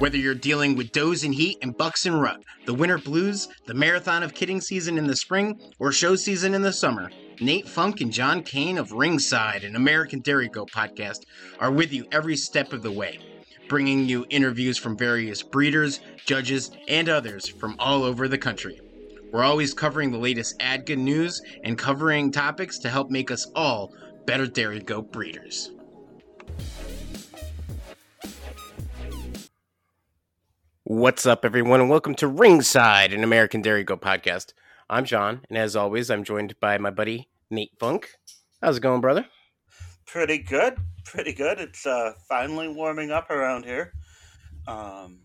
[0.00, 3.74] Whether you're dealing with does and heat and bucks and rut, the winter blues, the
[3.74, 8.00] marathon of kidding season in the spring, or show season in the summer, Nate Funk
[8.00, 11.26] and John Kane of Ringside and American Dairy Goat podcast
[11.58, 13.18] are with you every step of the way,
[13.68, 18.80] bringing you interviews from various breeders, judges, and others from all over the country.
[19.30, 23.92] We're always covering the latest ADGA news and covering topics to help make us all
[24.24, 25.72] better dairy goat breeders.
[30.90, 34.54] What's up, everyone, and welcome to Ringside, an American Dairy Goat podcast.
[34.90, 38.10] I'm John, and as always, I'm joined by my buddy Nate Funk.
[38.60, 39.24] How's it going, brother?
[40.04, 41.60] Pretty good, pretty good.
[41.60, 43.92] It's uh, finally warming up around here.
[44.66, 45.20] Um,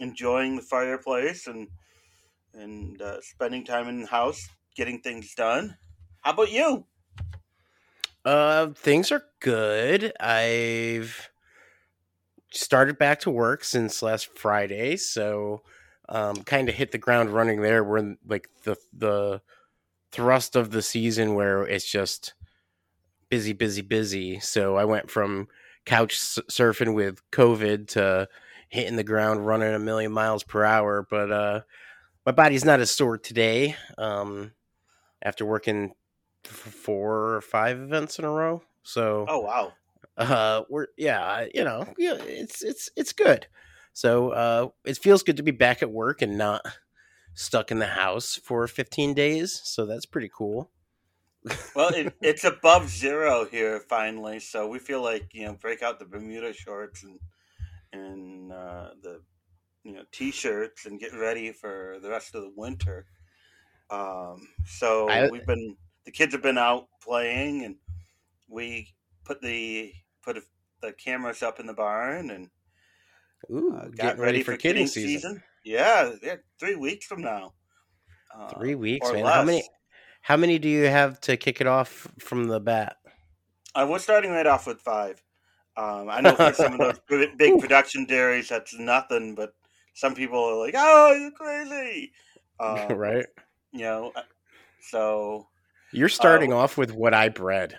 [0.00, 1.68] enjoying the fireplace and
[2.52, 5.76] and uh, spending time in the house, getting things done.
[6.22, 6.86] How about you?
[8.24, 10.12] Uh, things are good.
[10.18, 11.29] I've
[12.52, 15.62] started back to work since last Friday, so
[16.08, 17.84] um, kind of hit the ground running there.
[17.84, 19.42] We're in like the the
[20.12, 22.34] thrust of the season where it's just
[23.28, 24.40] busy, busy, busy.
[24.40, 25.48] So I went from
[25.86, 28.28] couch surfing with COVID to
[28.68, 31.06] hitting the ground running a million miles per hour.
[31.08, 31.60] But uh,
[32.26, 34.52] my body's not as sore today um,
[35.22, 35.92] after working
[36.44, 38.62] four or five events in a row.
[38.82, 39.72] So oh wow,
[40.16, 43.46] uh, we're yeah, you know, yeah, it's it's it's good.
[43.92, 46.64] So uh, it feels good to be back at work and not
[47.34, 49.60] stuck in the house for 15 days.
[49.64, 50.70] So that's pretty cool.
[51.74, 55.98] well, it, it's above zero here finally, so we feel like you know break out
[55.98, 57.18] the Bermuda shorts and
[57.92, 59.22] and uh, the
[59.82, 63.06] you know t-shirts and get ready for the rest of the winter.
[63.88, 67.76] Um, so I, we've been the kids have been out playing, and
[68.48, 68.92] we
[69.30, 69.92] put the
[70.24, 70.42] put a,
[70.82, 72.50] the cameras up in the barn and
[73.50, 75.20] Ooh, uh, got ready, ready, for, kidding, kidding season.
[75.20, 75.42] season.
[75.64, 77.52] Yeah, yeah, three weeks from now.
[78.36, 79.24] Uh, three weeks, man.
[79.24, 79.34] Less.
[79.34, 79.62] How many?
[80.22, 82.96] How many do you have to kick it off from the bat?
[83.74, 85.22] Uh, we're starting right off with five.
[85.76, 87.00] Um, I know for some of those
[87.38, 89.54] big production dairies, that's nothing, but
[89.94, 92.12] some people are like, "Oh, you're crazy,"
[92.60, 93.26] um, right?
[93.72, 94.22] You know, uh,
[94.82, 95.46] so
[95.92, 97.78] you're starting uh, off with what I bred.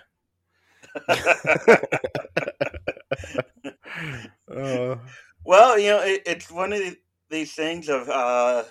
[4.48, 4.96] Uh,
[5.44, 6.80] well, you know, it, it's one of
[7.30, 8.64] these things of uh,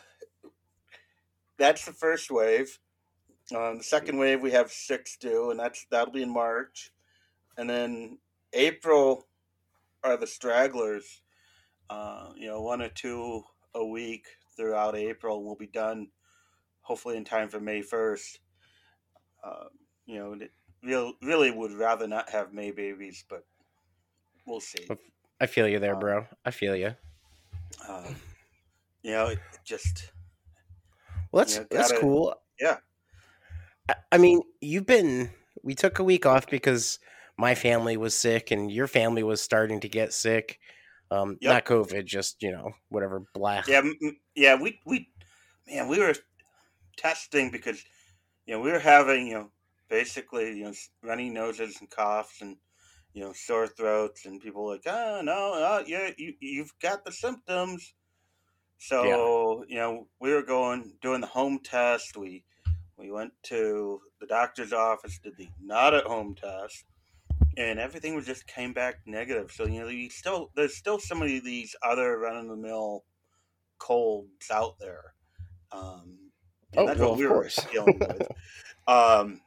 [1.58, 2.80] that's the first wave.
[3.56, 6.92] Um, the second wave we have six due, and that's that'll be in March,
[7.58, 8.18] and then
[8.54, 9.28] April
[10.04, 11.22] are the stragglers.
[11.90, 13.44] Uh, you know, one or two
[13.76, 15.44] a week throughout April.
[15.44, 16.08] We'll be done,
[16.82, 18.40] hopefully in time for May first.
[19.44, 19.66] Uh,
[20.06, 20.36] you know,
[20.84, 23.46] real, really would rather not have May babies, but
[24.46, 24.88] we'll see.
[25.40, 26.26] I feel you there, uh, bro.
[26.46, 26.96] I feel you.
[27.88, 28.04] Uh,
[29.02, 30.12] you know, it just.
[31.32, 32.36] Well, that's you know, gotta, that's cool.
[32.60, 32.78] Yeah.
[34.12, 35.32] I mean, you've been.
[35.64, 37.00] We took a week off because
[37.38, 40.60] my family was sick and your family was starting to get sick.
[41.10, 41.54] Um, yep.
[41.54, 43.68] not COVID, just you know whatever black.
[43.68, 43.82] Yeah,
[44.34, 44.56] yeah.
[44.56, 45.10] We we
[45.68, 46.14] man, we were
[46.96, 47.84] testing because
[48.46, 49.52] you know we were having you know
[49.92, 52.56] basically you know runny noses and coughs and
[53.14, 57.12] you know sore throats and people like oh no oh, yeah you you've got the
[57.12, 57.94] symptoms.
[58.80, 59.76] So yeah.
[59.76, 62.18] you know we were going doing the home test.
[62.18, 62.44] We
[62.98, 66.86] we went to the doctor's office, did the not at home test
[67.58, 69.52] and everything was just came back negative.
[69.52, 73.04] So you know, you still there's still some of these other run of the mill
[73.78, 75.14] colds out there.
[75.72, 76.32] Um,
[76.78, 78.28] oh, that's well, what we were dealing with.
[78.88, 79.42] um,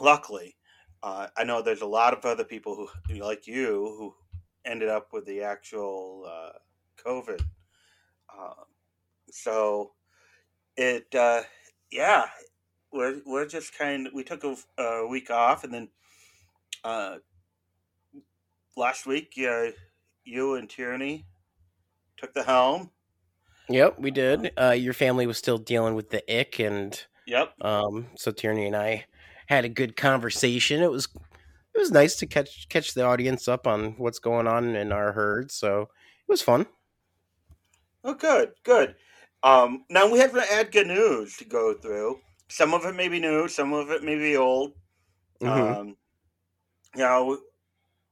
[0.00, 0.56] luckily,
[1.02, 2.74] uh, I know there's a lot of other people
[3.08, 4.14] who, like you, who
[4.64, 6.58] ended up with the actual uh,
[7.04, 7.40] COVID.
[8.36, 8.64] Uh,
[9.30, 9.92] so
[10.76, 11.42] it, uh,
[11.90, 12.26] yeah,
[12.92, 15.88] we're we're just kind of we took a, a week off and then
[16.84, 17.16] uh,
[18.78, 19.66] last week, uh,
[20.24, 21.26] you and Tierney
[22.16, 22.90] took the helm.
[23.68, 24.52] Yep, we did.
[24.58, 27.52] Uh, your family was still dealing with the ick, and yep.
[27.60, 29.04] Um, so Tierney and I
[29.48, 30.82] had a good conversation.
[30.82, 31.08] It was
[31.74, 35.12] it was nice to catch catch the audience up on what's going on in our
[35.12, 35.50] herd.
[35.50, 36.66] So it was fun.
[38.04, 38.94] Oh, good, good.
[39.42, 42.20] Um, now we have to add good news to go through.
[42.48, 44.72] Some of it may be new, some of it may be old.
[45.40, 45.80] Mm-hmm.
[45.80, 45.96] Um,
[46.94, 47.38] you know,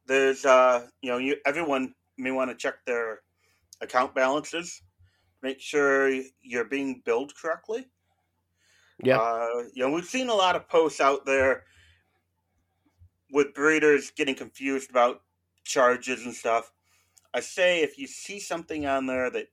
[0.07, 3.21] there's uh, you know, you everyone may want to check their
[3.83, 4.81] account balances,
[5.43, 6.11] make sure
[6.41, 7.87] you're being billed correctly.
[9.03, 11.65] Yeah, uh, you know, we've seen a lot of posts out there
[13.31, 15.23] with breeders getting confused about
[15.65, 16.73] charges and stuff.
[17.35, 19.49] I say if you see something on there that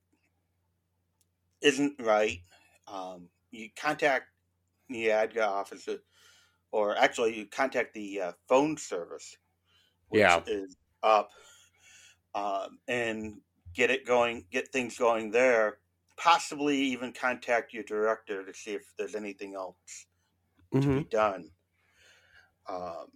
[1.62, 2.40] isn't right,
[2.88, 4.28] um, you contact
[4.90, 5.98] the ADGA office, uh,
[6.72, 9.38] or actually you contact the uh, phone service,
[10.10, 10.44] which Yeah.
[10.48, 11.32] is up,
[12.36, 13.42] um, and
[13.74, 15.80] get it going, get things going there.
[16.18, 20.08] Possibly even contact your director to see if there's anything else
[20.82, 21.52] to hmm be done.
[22.68, 23.12] Um,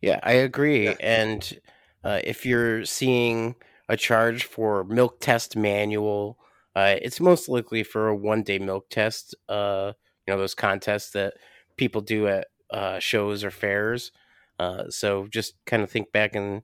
[0.00, 0.96] Yeah, I agree.
[0.96, 1.60] yeah, And
[2.04, 3.54] uh, if you're seeing
[3.88, 6.38] a charge for milk test manual,
[6.74, 9.34] uh, it's most likely for a one day milk test.
[9.48, 9.92] Uh,
[10.26, 11.34] you know, those contests that
[11.76, 14.12] people do at uh, shows or fairs.
[14.58, 16.62] Uh, so just kind of think back and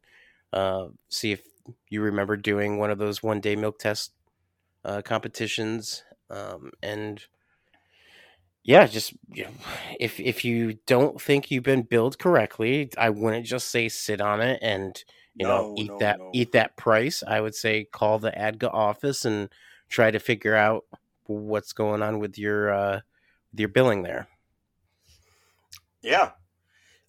[0.52, 1.46] uh, see if
[1.90, 4.12] you remember doing one of those one day milk test
[4.88, 6.02] uh, competitions.
[6.31, 7.23] Um, and
[8.64, 9.50] yeah, just you know,
[10.00, 14.40] if if you don't think you've been billed correctly, I wouldn't just say sit on
[14.40, 15.02] it and
[15.35, 16.31] you know eat no, that no.
[16.32, 17.23] eat that price.
[17.26, 19.49] I would say call the ADGA office and
[19.88, 20.85] try to figure out
[21.25, 23.00] what's going on with your uh,
[23.52, 24.29] with your billing there.
[26.02, 26.31] Yeah.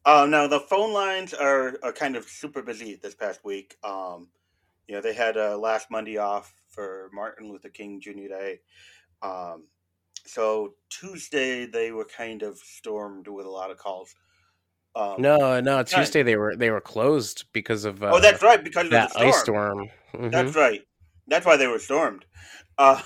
[0.06, 3.76] Uh, now the phone lines are, are kind of super busy this past week.
[3.84, 4.30] Um,
[4.90, 8.28] you know, they had uh, last Monday off for Martin Luther King Jr.
[8.28, 8.60] Day.
[9.22, 9.66] Um,
[10.26, 14.16] so Tuesday they were kind of stormed with a lot of calls.
[14.96, 15.84] Um, No, no.
[15.84, 18.96] Tuesday they were they were closed because of Oh, uh, that's right, because of the
[18.98, 19.90] that ice storm.
[20.12, 20.22] storm.
[20.24, 20.82] hmm That's right.
[21.28, 22.26] That's why they were stormed.
[22.80, 23.00] Uh,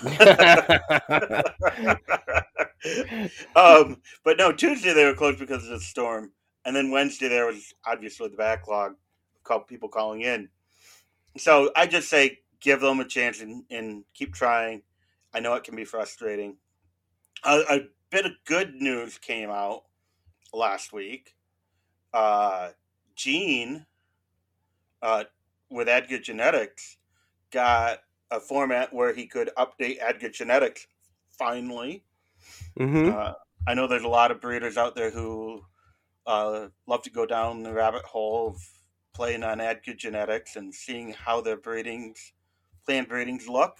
[3.56, 6.32] um, but no, Tuesday they were closed because of the storm,
[6.64, 8.94] and then Wednesday there was obviously the backlog
[9.68, 10.48] people calling in.
[11.36, 14.82] So I just say give them a chance and, and keep trying.
[15.32, 16.56] I know it can be frustrating.
[17.44, 19.82] A, a bit of good news came out
[20.52, 21.34] last week.
[22.12, 22.70] Uh,
[23.16, 23.86] Gene
[25.02, 25.24] uh,
[25.70, 26.96] with ADGA Genetics
[27.50, 30.86] got a format where he could update ADGA Genetics
[31.36, 32.04] finally.
[32.76, 33.32] hmm Uh,
[33.66, 35.64] I know there's a lot of breeders out there who
[36.26, 38.62] uh, love to go down the rabbit hole of
[39.14, 39.60] playing on
[39.96, 42.32] Genetics and seeing how their breedings,
[42.84, 43.78] plant breedings look.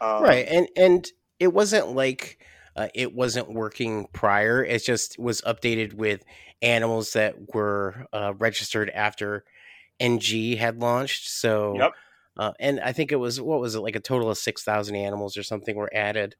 [0.00, 1.08] Um, Right, and and
[1.40, 2.44] it wasn't like
[2.76, 4.64] uh, it wasn't working prior.
[4.64, 6.22] It just was updated with
[6.62, 9.44] animals that were uh, registered after
[9.98, 11.28] NG had launched.
[11.28, 11.92] So, Yep.
[12.36, 14.94] uh, and I think it was what was it like a total of six thousand
[14.96, 16.36] animals or something were added.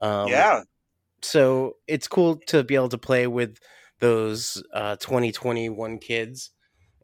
[0.00, 0.62] Um, yeah.
[1.22, 3.58] so it's cool to be able to play with
[4.00, 6.50] those uh, 2021 kids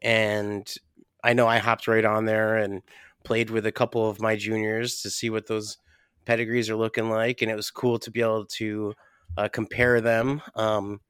[0.01, 0.75] and
[1.23, 2.81] i know i hopped right on there and
[3.23, 5.77] played with a couple of my juniors to see what those
[6.25, 8.93] pedigrees are looking like and it was cool to be able to
[9.37, 10.41] uh, compare them.
[10.55, 11.01] Um,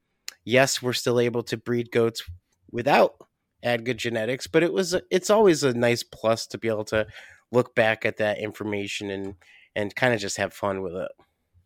[0.44, 2.22] yes we're still able to breed goats
[2.70, 3.14] without
[3.62, 7.06] ADGA genetics but it was it's always a nice plus to be able to
[7.52, 9.34] look back at that information and
[9.74, 11.12] and kind of just have fun with it.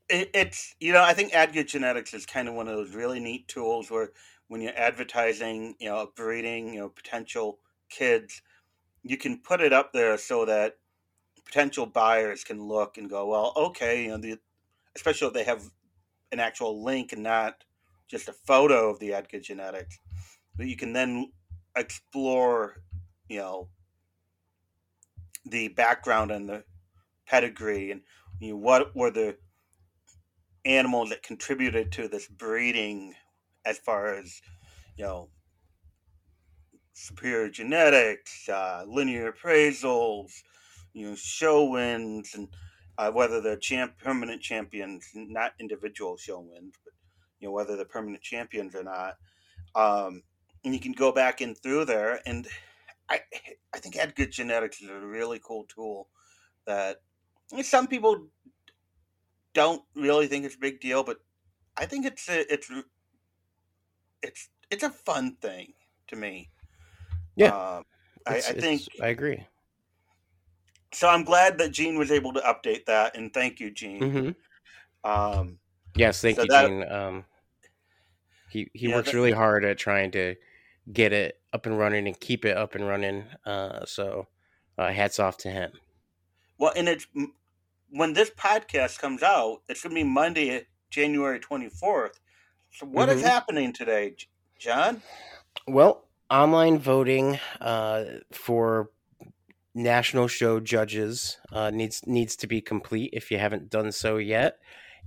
[0.08, 3.20] It, it's you know I think ADGA Genetics is kind of one of those really
[3.20, 4.10] neat tools where
[4.50, 8.42] when you're advertising you know breeding you know potential kids
[9.04, 10.76] you can put it up there so that
[11.44, 14.36] potential buyers can look and go well okay you know the
[14.96, 15.70] especially if they have
[16.32, 17.62] an actual link and not
[18.08, 20.00] just a photo of the ADGA Genetics
[20.56, 21.30] but you can then
[21.76, 22.82] explore
[23.28, 23.68] you know
[25.46, 26.64] the background and the
[27.24, 28.00] pedigree and
[28.40, 29.36] you know, what were the
[30.64, 33.14] animals that contributed to this breeding
[33.64, 34.40] as far as
[34.96, 35.28] you know
[36.92, 40.42] superior genetics uh, linear appraisals
[40.92, 42.48] you know show wins and
[42.98, 46.92] uh, whether they're champ permanent champions not individual show wins but
[47.38, 49.16] you know whether they're permanent champions or not
[49.74, 50.22] um,
[50.64, 52.48] and you can go back in through there and
[53.08, 53.20] i
[53.72, 56.08] i think ADGA genetics is a really cool tool
[56.66, 57.00] that
[57.62, 58.28] some people
[59.52, 61.18] don't really think it's a big deal, but
[61.76, 62.70] I think it's a, it's
[64.22, 65.72] it's it's a fun thing
[66.08, 66.50] to me.
[67.36, 67.48] Yeah.
[67.48, 67.84] um,
[68.26, 69.46] I, I think i agree
[70.92, 71.08] so.
[71.08, 74.34] I'm glad that Gene was able to update that, and thank you, Gene.
[75.04, 75.58] hmm Um,
[75.96, 76.90] Yes, thank So you, that- Gene.
[76.90, 77.24] Um,
[78.50, 80.34] he he Yeah, works that- really hard at trying to
[80.92, 83.24] get it up and running and keep it up and running.
[83.46, 84.26] Uh, so
[84.78, 85.72] uh, hats off to him.
[86.58, 87.06] well, and it's
[87.90, 92.18] when this podcast comes out, it's gonna be Monday, January 24th.
[92.72, 93.24] So what is Mhm.
[93.24, 94.14] happening today,
[94.58, 95.02] John?
[95.66, 98.90] Well, online voting uh, for
[99.74, 104.58] national show judges uh, needs needs to be complete if you haven't done so yet.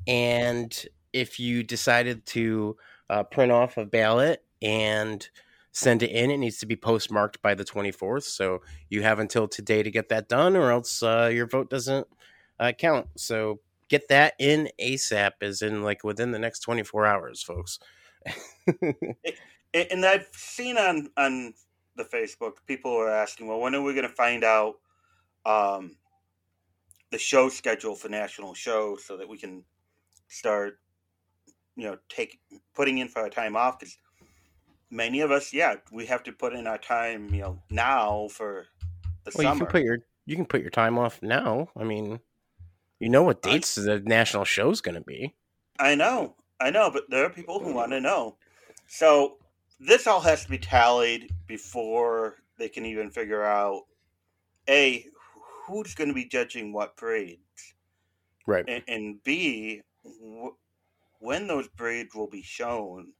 [0.07, 0.73] And
[1.13, 2.77] if you decided to
[3.09, 5.27] uh, print off a ballot and
[5.71, 6.31] send it in.
[6.31, 8.23] It needs to be postmarked by the 24th.
[8.23, 12.07] So you have until today to get that done, or else uh, your vote doesn't
[12.59, 13.07] uh, count.
[13.17, 13.59] So
[13.89, 17.79] get that in ASAP, as in like within the next 24 hours, folks.
[19.73, 21.53] and I've seen on on
[21.95, 24.75] the Facebook people are asking, well, when are we going to find out
[25.45, 25.95] um,
[27.11, 29.63] the show schedule for national shows so that we can
[30.27, 30.79] start,
[31.75, 32.39] you know, take
[32.73, 33.97] putting in for our time off because
[34.89, 38.65] many of us, yeah, we have to put in our time, you know, now for
[39.25, 39.53] the well, summer.
[39.53, 41.67] You can put your you can put your time off now.
[41.77, 42.19] I mean,
[43.03, 45.35] you know what dates I, the national show's going to be.
[45.77, 48.37] I know, I know, but there are people who want to know.
[48.87, 49.39] So
[49.77, 53.83] this all has to be tallied before they can even figure out
[54.69, 55.05] a
[55.67, 57.75] who's going to be judging what parades,
[58.47, 60.55] right, and, and b wh-
[61.19, 63.11] when those parades will be shown,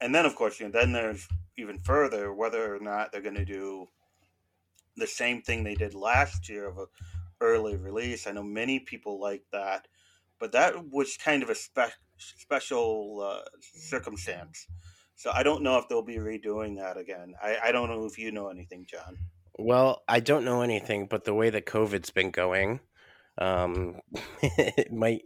[0.00, 1.26] and then of course you know then there's
[1.58, 3.88] even further whether or not they're going to do
[4.96, 6.86] the same thing they did last year of a
[7.40, 8.26] early release.
[8.26, 9.88] I know many people like that,
[10.38, 14.66] but that was kind of a spe- special uh, circumstance
[15.16, 17.34] so I don't know if they'll be redoing that again.
[17.42, 19.16] I, I don't know if you know anything, John.
[19.58, 22.80] Well, I don't know anything, but the way that COVID's been going,
[23.38, 24.00] um,
[24.42, 25.22] it might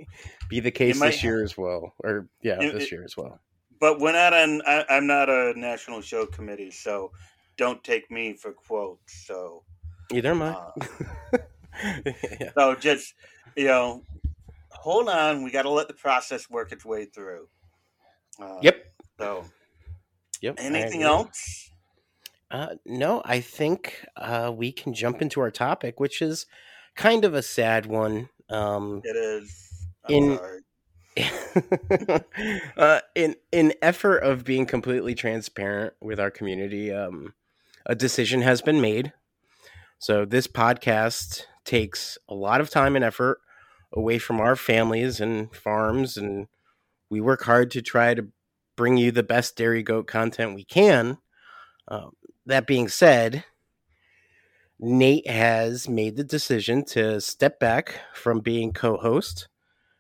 [0.49, 1.93] be the case this year as well.
[2.05, 3.41] Or yeah, it, this it, year as well.
[3.81, 4.63] But we're not on.
[4.65, 7.11] I, I'm not a national show committee, so
[7.57, 9.27] don't take me for quotes.
[9.27, 9.65] So
[10.13, 10.51] either am I.
[10.51, 10.71] Uh,
[12.05, 12.51] yeah.
[12.55, 13.15] So just
[13.57, 14.03] you know,
[14.71, 15.43] hold on.
[15.43, 17.49] We got to let the process work its way through.
[18.41, 18.85] Uh, yep.
[19.19, 19.45] So
[20.41, 20.57] Yep.
[20.59, 21.71] Anything else?
[22.51, 26.47] Uh, no, I think uh, we can jump into our topic, which is
[26.97, 28.29] kind of a sad one.
[28.49, 29.87] Um, it is.
[30.05, 30.39] I'm in
[32.77, 37.35] uh, in in effort of being completely transparent with our community, um,
[37.87, 39.13] a decision has been made.
[39.99, 43.41] So this podcast takes a lot of time and effort
[43.93, 46.49] away from our families and farms, and
[47.09, 48.27] we work hard to try to
[48.77, 51.19] bring you the best dairy goat content we can.
[51.87, 52.13] Um,
[52.47, 53.45] that being said,
[54.81, 59.47] Nate has made the decision to step back from being co host.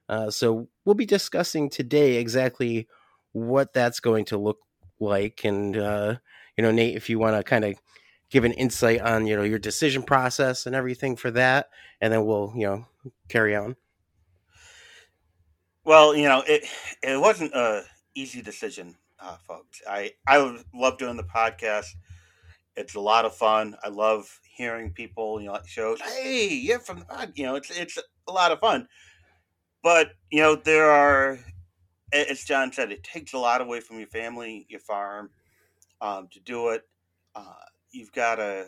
[0.09, 2.89] Uh, so we'll be discussing today exactly
[3.33, 4.59] what that's going to look
[4.99, 5.45] like.
[5.45, 6.17] And, uh,
[6.57, 7.75] you know, Nate, if you want to kind of
[8.31, 11.69] give an insight on, you know, your decision process and everything for that,
[12.01, 12.87] and then we'll, you know,
[13.29, 13.77] carry on.
[15.85, 16.65] Well, you know, it
[17.03, 17.83] it wasn't a
[18.15, 19.83] easy decision, uh, folks.
[19.89, 21.87] I I love doing the podcast.
[22.77, 23.77] It's a lot of fun.
[23.83, 26.01] I love hearing people, you know, shows.
[26.01, 27.33] Hey, you're from the.
[27.35, 28.87] You know, it's it's a lot of fun.
[29.83, 31.39] But you know, there are,
[32.13, 35.31] as John said, it takes a lot away from your family, your farm,
[36.01, 36.83] um, to do it.
[37.35, 37.55] Uh,
[37.93, 38.67] you've got a,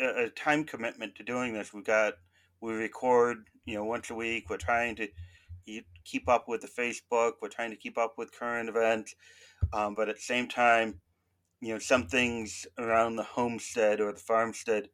[0.00, 1.72] a time commitment to doing this.
[1.72, 2.14] We've got
[2.60, 4.48] we record, you know, once a week.
[4.48, 5.08] We're trying to
[6.04, 7.32] keep up with the Facebook.
[7.40, 9.14] We're trying to keep up with current events,
[9.72, 11.00] um, but at the same time,
[11.60, 14.88] you know, some things around the homestead or the farmstead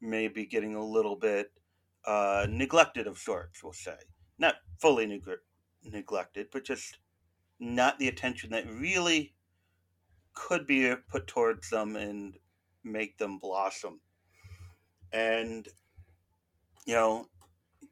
[0.00, 1.50] may be getting a little bit
[2.06, 3.62] uh, neglected of sorts.
[3.62, 3.96] We'll say
[4.38, 5.22] not fully neg-
[5.84, 6.98] neglected, but just
[7.58, 9.34] not the attention that really
[10.34, 12.34] could be put towards them and
[12.84, 14.00] make them blossom.
[15.12, 15.68] And
[16.86, 17.26] you know,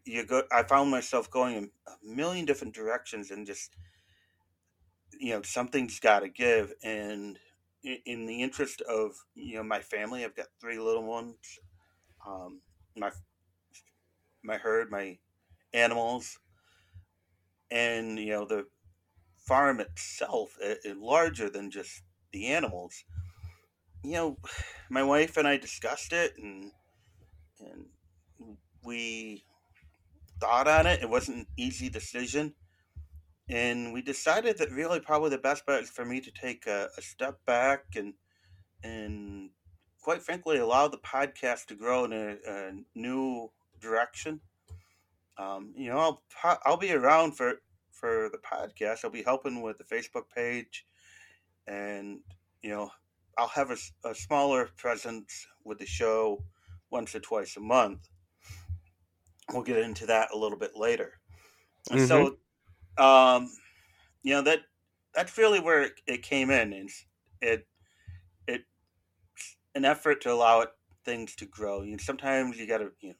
[0.04, 3.76] you go i found myself going in a million different directions and just
[5.18, 7.38] you know something's got to give and
[7.82, 11.36] in, the interest of you know my family i've got three little ones
[12.26, 12.60] um,
[12.96, 13.10] my
[14.42, 15.18] my herd my
[15.72, 16.38] animals
[17.70, 18.66] and you know the
[19.38, 23.04] farm itself is larger than just the animals
[24.02, 24.38] you know
[24.88, 26.72] my wife and i discussed it and
[27.60, 27.86] and
[28.84, 29.44] we
[30.40, 31.02] thought on it.
[31.02, 32.54] It wasn't an easy decision.
[33.48, 36.88] And we decided that really probably the best bet is for me to take a,
[36.96, 38.14] a step back and
[38.82, 39.50] and
[40.00, 44.40] quite frankly allow the podcast to grow in a, a new direction.
[45.36, 45.98] Um, you know,
[46.44, 47.54] I'll I'll be around for
[47.90, 49.04] for the podcast.
[49.04, 50.86] I'll be helping with the Facebook page,
[51.66, 52.20] and
[52.62, 52.90] you know,
[53.40, 56.44] I'll have a, a smaller presence with the show
[56.90, 58.08] once or twice a month
[59.52, 61.18] we'll get into that a little bit later.
[61.90, 62.06] Mm-hmm.
[62.06, 62.36] So,
[63.02, 63.50] um,
[64.22, 64.60] you know that
[65.14, 66.72] that's really where it, it came in.
[66.72, 67.06] Is
[67.40, 67.66] it
[68.46, 68.62] it
[69.74, 70.70] an effort to allow it
[71.04, 71.82] things to grow.
[71.82, 73.14] You know, sometimes you got to you know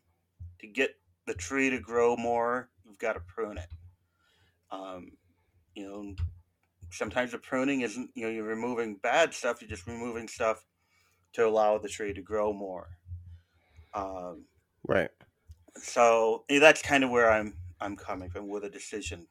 [0.61, 0.95] to get
[1.27, 3.69] the tree to grow more, you've got to prune it.
[4.71, 5.13] Um,
[5.75, 6.15] you know,
[6.91, 9.61] sometimes the pruning isn't you know you're removing bad stuff.
[9.61, 10.65] You're just removing stuff
[11.35, 12.89] to allow the tree to grow more.
[13.95, 14.45] Um,
[14.87, 15.11] right.
[15.77, 19.27] So that's kind of where I'm I'm coming from, where the decision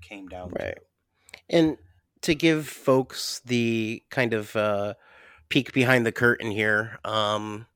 [0.00, 0.50] came down.
[0.50, 0.76] Right.
[0.76, 1.38] To.
[1.50, 1.76] And
[2.22, 4.94] to give folks the kind of uh,
[5.48, 7.66] peek behind the curtain here, um,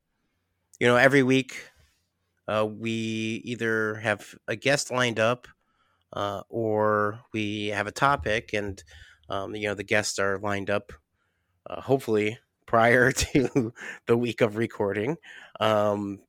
[0.78, 1.70] you know, every week
[2.48, 5.48] uh, we either have a guest lined up
[6.12, 8.82] uh, or we have a topic, and
[9.28, 10.92] um, you know the guests are lined up,
[11.68, 13.72] uh, hopefully prior to
[14.06, 15.16] the week of recording.
[15.60, 16.20] Um,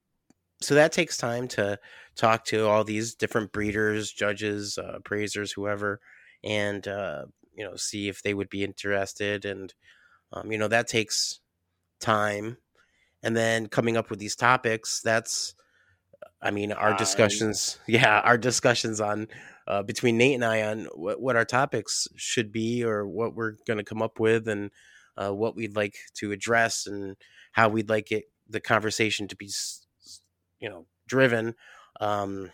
[0.61, 1.79] so that takes time to
[2.15, 5.99] talk to all these different breeders, judges, uh, appraisers, whoever,
[6.43, 9.73] and uh, you know see if they would be interested, and
[10.33, 11.39] um, you know that takes
[11.99, 12.57] time,
[13.23, 15.01] and then coming up with these topics.
[15.01, 15.55] That's,
[16.41, 17.79] I mean, our discussions.
[17.87, 19.27] Yeah, our discussions on
[19.67, 23.55] uh, between Nate and I on what, what our topics should be or what we're
[23.65, 24.71] going to come up with and
[25.17, 27.17] uh, what we'd like to address and
[27.51, 29.49] how we'd like it the conversation to be
[30.59, 31.53] you know driven
[31.99, 32.49] um,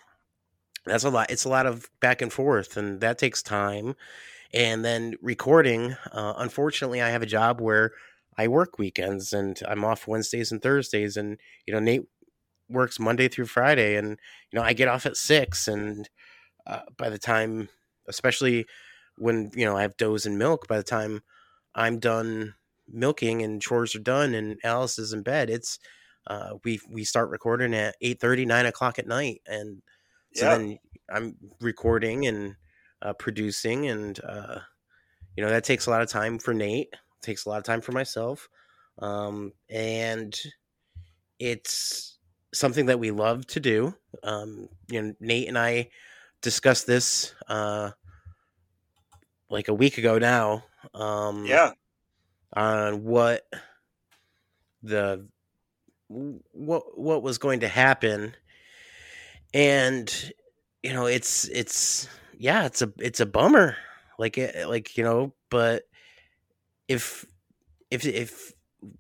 [0.86, 3.96] that's a lot it's a lot of back and forth and that takes time.
[4.54, 7.92] And then recording uh, unfortunately i have a job where
[8.38, 12.04] i work weekends and i'm off wednesdays and thursdays and you know nate
[12.70, 14.10] works monday through friday and
[14.52, 16.08] you know i get off at six and
[16.68, 17.70] uh, by the time,
[18.08, 18.66] especially
[19.18, 21.22] when you know I have does and milk, by the time
[21.76, 22.56] I'm done
[22.88, 25.80] milking and chores are done and Alice is in bed, it's
[26.28, 29.82] uh, we we start recording at 8 30, 9 o'clock at night, and
[30.34, 30.58] so yeah.
[30.58, 30.80] then
[31.12, 32.56] I'm recording and
[33.02, 34.60] uh, producing, and uh,
[35.36, 37.82] you know that takes a lot of time for Nate, takes a lot of time
[37.82, 38.48] for myself,
[39.00, 40.40] um, and
[41.40, 42.18] it's
[42.54, 43.94] something that we love to do.
[44.24, 45.90] Um, you know, Nate and I
[46.44, 47.92] discussed this uh,
[49.50, 50.64] like a week ago now.
[50.94, 51.72] Um, yeah.
[52.56, 53.48] On what
[54.84, 55.26] the
[56.12, 58.36] what what was going to happen,
[59.56, 60.32] and
[60.84, 62.08] you know it's it's
[62.38, 63.76] yeah it's a it's a bummer
[64.20, 65.84] like it eh, like you know but
[66.88, 67.26] if
[67.90, 68.54] if if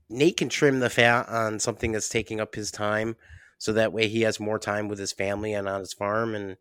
[0.09, 3.15] Nate can trim the fat on something that's taking up his time
[3.57, 6.57] so that way he has more time with his family and on his farm and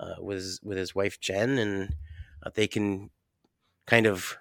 [0.00, 1.94] uh, with with his wife Jen, and
[2.42, 3.10] uh, they can
[3.86, 4.38] kind of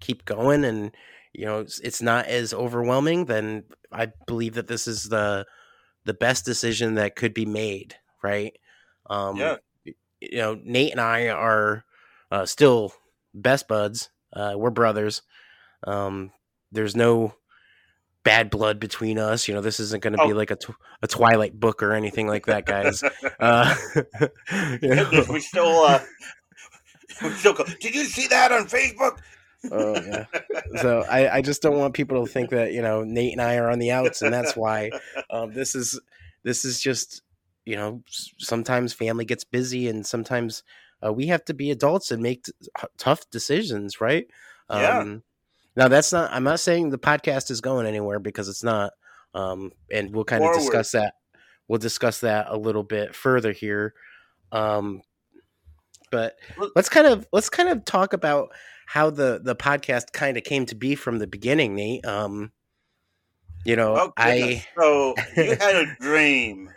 [0.00, 0.64] keep going.
[0.64, 0.96] And
[1.32, 3.26] you know, it's, it's not as overwhelming.
[3.26, 5.46] Then I believe that this is the
[6.04, 7.94] the best decision that could be made.
[8.22, 8.56] Right?
[9.08, 9.56] Um, yeah.
[9.84, 11.84] You know, Nate and I are
[12.30, 12.92] uh, still
[13.34, 14.10] best buds.
[14.32, 15.22] Uh, we're brothers.
[15.86, 16.32] Um,
[16.72, 17.34] there's no
[18.22, 19.48] bad blood between us.
[19.48, 20.28] You know, this isn't going to oh.
[20.28, 23.02] be like a, tw- a Twilight book or anything like that, guys.
[23.40, 23.74] uh,
[24.82, 25.24] you know.
[25.30, 26.00] We still, uh,
[27.22, 29.18] we still go, did you see that on Facebook?
[29.70, 30.24] oh yeah.
[30.76, 33.56] So I, I just don't want people to think that you know Nate and I
[33.56, 34.90] are on the outs, and that's why
[35.28, 36.00] um, this is
[36.44, 37.20] this is just
[37.66, 38.02] you know
[38.38, 40.62] sometimes family gets busy, and sometimes
[41.04, 42.52] uh, we have to be adults and make t-
[42.96, 44.26] tough decisions, right?
[44.70, 45.16] Yeah.
[45.80, 46.30] Now that's not.
[46.30, 48.92] I'm not saying the podcast is going anywhere because it's not.
[49.32, 51.14] Um, and we'll kind of discuss that.
[51.68, 53.94] We'll discuss that a little bit further here.
[54.52, 55.00] Um,
[56.10, 56.36] but
[56.76, 58.50] let's kind of let's kind of talk about
[58.84, 62.04] how the the podcast kind of came to be from the beginning, Nate.
[62.04, 62.52] Um,
[63.64, 66.68] you know, oh, I so you had a dream.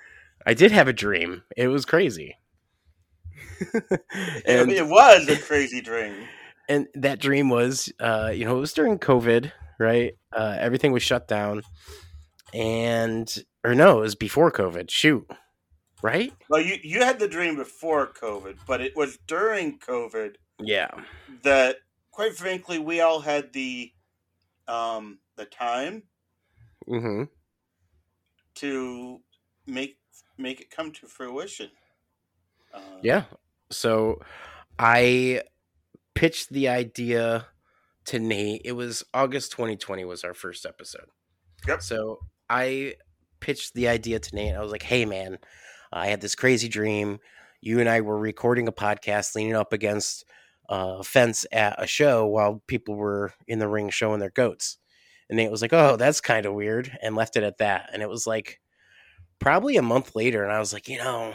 [0.45, 1.43] I did have a dream.
[1.57, 2.37] It was crazy.
[4.45, 6.25] and it was a crazy dream
[6.69, 10.15] and that dream was, uh, you know, it was during COVID, right?
[10.31, 11.63] Uh, everything was shut down,
[12.53, 14.89] and or no, it was before COVID.
[14.89, 15.29] Shoot,
[16.01, 16.33] right?
[16.49, 20.35] Well, you you had the dream before COVID, but it was during COVID.
[20.59, 20.89] Yeah.
[21.43, 21.77] That,
[22.11, 23.91] quite frankly, we all had the,
[24.67, 26.03] um, the time.
[26.87, 27.23] Mm-hmm.
[28.55, 29.21] To
[29.65, 29.97] make
[30.37, 31.71] make it come to fruition.
[32.73, 33.23] Uh, yeah.
[33.71, 34.21] So,
[34.77, 35.41] I
[36.15, 37.47] pitched the idea
[38.05, 38.61] to Nate.
[38.65, 41.07] It was August 2020 was our first episode.
[41.67, 41.81] Yep.
[41.81, 42.95] So I
[43.39, 44.55] pitched the idea to Nate.
[44.55, 45.39] I was like, "Hey, man,
[45.91, 47.19] I had this crazy dream.
[47.61, 50.25] You and I were recording a podcast, leaning up against
[50.69, 54.77] a fence at a show while people were in the ring showing their goats."
[55.29, 57.89] And Nate was like, "Oh, that's kind of weird," and left it at that.
[57.93, 58.59] And it was like
[59.39, 61.33] probably a month later, and I was like, you know,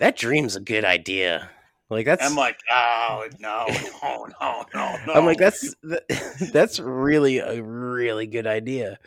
[0.00, 1.50] that dream's a good idea.
[1.88, 3.66] Like that's I'm like, oh no,
[4.02, 5.12] no, no, no, no.
[5.12, 5.74] I'm like, that's
[6.52, 8.98] that's really a really good idea.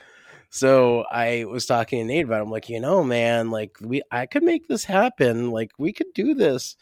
[0.50, 2.40] So I was talking to Nate about.
[2.40, 2.44] It.
[2.44, 5.52] I'm like, you know, man, like we, I could make this happen.
[5.52, 6.76] Like we could do this.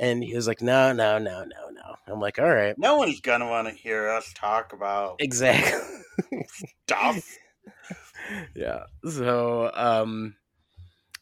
[0.00, 1.94] And he was like, no, no, no, no, no.
[2.06, 5.80] I'm like, all right, No one's gonna want to hear us talk about exactly.
[6.86, 7.38] stuff.
[8.54, 8.84] yeah.
[9.04, 10.36] So, um,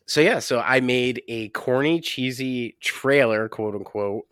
[0.07, 4.27] so yeah, so I made a corny, cheesy trailer, quote unquote,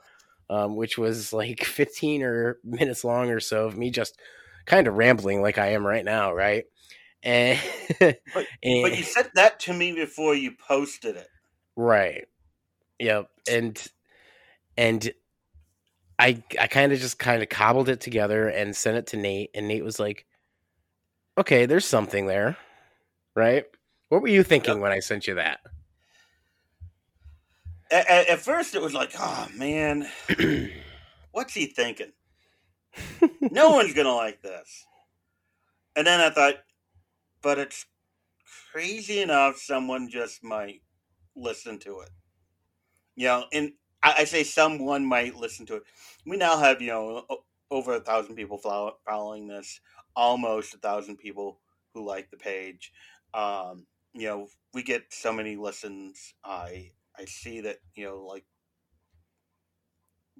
[0.51, 4.19] um, which was like 15 or minutes long or so of me just
[4.67, 6.65] kind of rambling like I am right now, right?
[7.23, 7.59] And,
[8.35, 11.29] But and you said that to me before you posted it.
[11.77, 12.27] right,
[12.99, 13.83] yep, and
[14.77, 15.13] and
[16.19, 19.51] I I kind of just kind of cobbled it together and sent it to Nate,
[19.55, 20.27] and Nate was like,
[21.39, 22.57] "Okay, there's something there,
[23.35, 23.67] right?"
[24.15, 25.59] What were you thinking when I sent you that?
[27.91, 30.09] At, at, at first, it was like, oh man,
[31.33, 32.13] what's he thinking?
[33.41, 34.87] No one's gonna like this.
[35.97, 36.55] And then I thought,
[37.43, 37.87] but it's
[38.71, 39.57] crazy enough.
[39.57, 40.83] Someone just might
[41.35, 42.11] listen to it.
[43.17, 45.83] You know, and I, I say someone might listen to it.
[46.25, 47.27] We now have you know
[47.73, 49.81] over a thousand people follow, following this,
[50.15, 51.59] almost a thousand people
[51.95, 52.93] who like the page.
[53.35, 56.35] Um, you know, we get so many listens.
[56.45, 58.45] I I see that you know like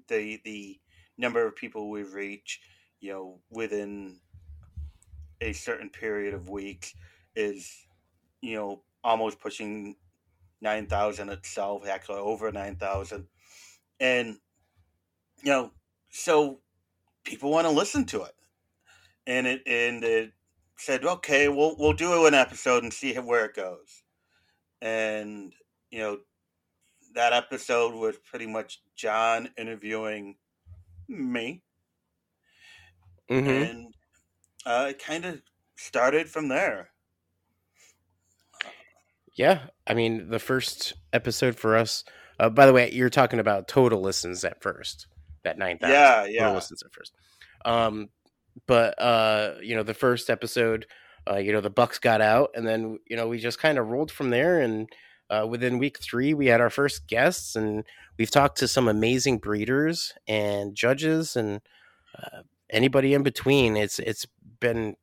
[0.07, 0.79] the the
[1.17, 2.61] number of people we reach,
[2.99, 4.19] you know, within
[5.41, 6.93] a certain period of weeks
[7.35, 7.87] is,
[8.41, 9.95] you know, almost pushing
[10.61, 13.27] nine thousand itself, actually over nine thousand,
[13.99, 14.37] and
[15.43, 15.71] you know,
[16.09, 16.61] so
[17.23, 18.35] people want to listen to it,
[19.27, 20.33] and it and it
[20.77, 24.03] said, okay, we'll we'll do an episode and see where it goes,
[24.81, 25.53] and
[25.91, 26.19] you know,
[27.13, 30.37] that episode was pretty much John interviewing
[31.07, 31.63] me,
[33.29, 33.93] hmm and
[34.65, 35.41] uh, it kind of
[35.77, 36.91] started from there.
[39.35, 42.03] Yeah, I mean the first episode for us.
[42.39, 45.07] Uh, by the way, you're talking about total listens at first.
[45.43, 47.13] That nine thousand Yeah, total yeah, listens at first.
[47.65, 48.09] Um,
[48.67, 50.85] but uh, you know the first episode,
[51.29, 53.87] uh, you know the Bucks got out, and then you know we just kind of
[53.87, 54.59] rolled from there.
[54.61, 54.89] And
[55.29, 57.83] uh, within week three, we had our first guests, and
[58.17, 61.61] we've talked to some amazing breeders and judges, and
[62.17, 63.77] uh, anybody in between.
[63.77, 64.25] It's it's
[64.59, 64.95] been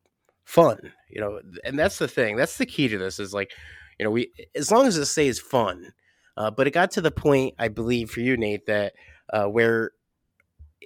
[0.45, 2.35] fun, you know, and that's the thing.
[2.35, 3.51] That's the key to this is like,
[3.99, 5.93] you know, we as long as it stays fun.
[6.35, 8.93] Uh, but it got to the point, I believe, for you, Nate, that
[9.31, 9.91] uh, where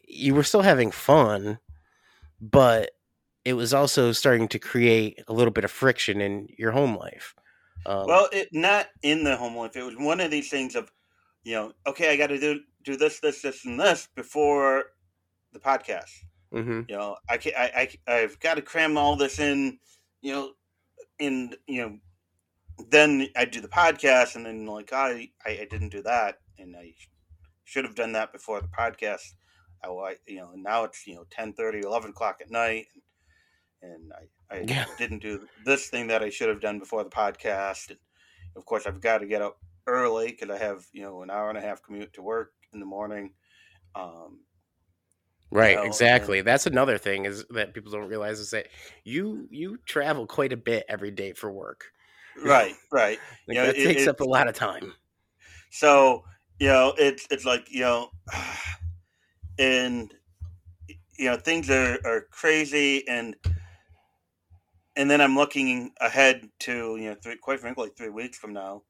[0.08, 1.60] you were still having fun,
[2.40, 2.92] but
[3.46, 7.34] it was also starting to create a little bit of friction in your home life.
[7.86, 9.76] Um, Well, it not in the home life.
[9.76, 10.92] It was one of these things of,
[11.44, 14.86] you know, okay, I got to do do this, this, this, and this before
[15.54, 16.12] the podcast.
[16.54, 16.90] mhm.
[16.90, 19.80] You know, I can I, I I've got to cram all this in.
[20.22, 20.52] You know,
[21.20, 22.00] in you know,
[22.90, 26.76] then I do the podcast, and then like I I, I didn't do that, and
[26.76, 26.94] I
[27.64, 29.34] should have done that before the podcast.
[29.84, 32.88] I, I you know, now it's you know 10, 11 o'clock at night,
[33.82, 34.86] and, and I I Yeah.
[34.98, 37.90] didn't do this thing that I should have done before the podcast.
[37.90, 38.00] And
[38.56, 41.50] of course, I've got to get up early because I have you know an hour
[41.50, 43.34] and a half commute to work in the morning.
[43.96, 44.40] Um,
[45.50, 46.42] Right, know, exactly.
[46.42, 48.68] That's another thing is that people don't realize is that
[49.06, 51.86] you you travel quite a bit every day for work.
[52.44, 53.18] right, right.
[53.48, 54.94] Like Yeah, that it- takes it- up a lot of time.
[55.72, 56.26] So
[56.60, 58.12] you know, it's it's like you know,
[59.60, 60.14] and
[61.18, 63.36] you know things are are crazy, and
[64.96, 68.84] and then I'm looking ahead to you know, three, quite frankly, three weeks from now,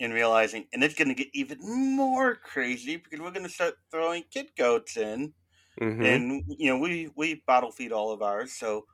[0.00, 3.76] and realizing, and it's going to get even more crazy because we're going to start
[3.90, 5.34] throwing kid goats in,
[5.80, 6.20] Mhm.
[6.20, 8.86] and you know we we bottle feed all of ours, so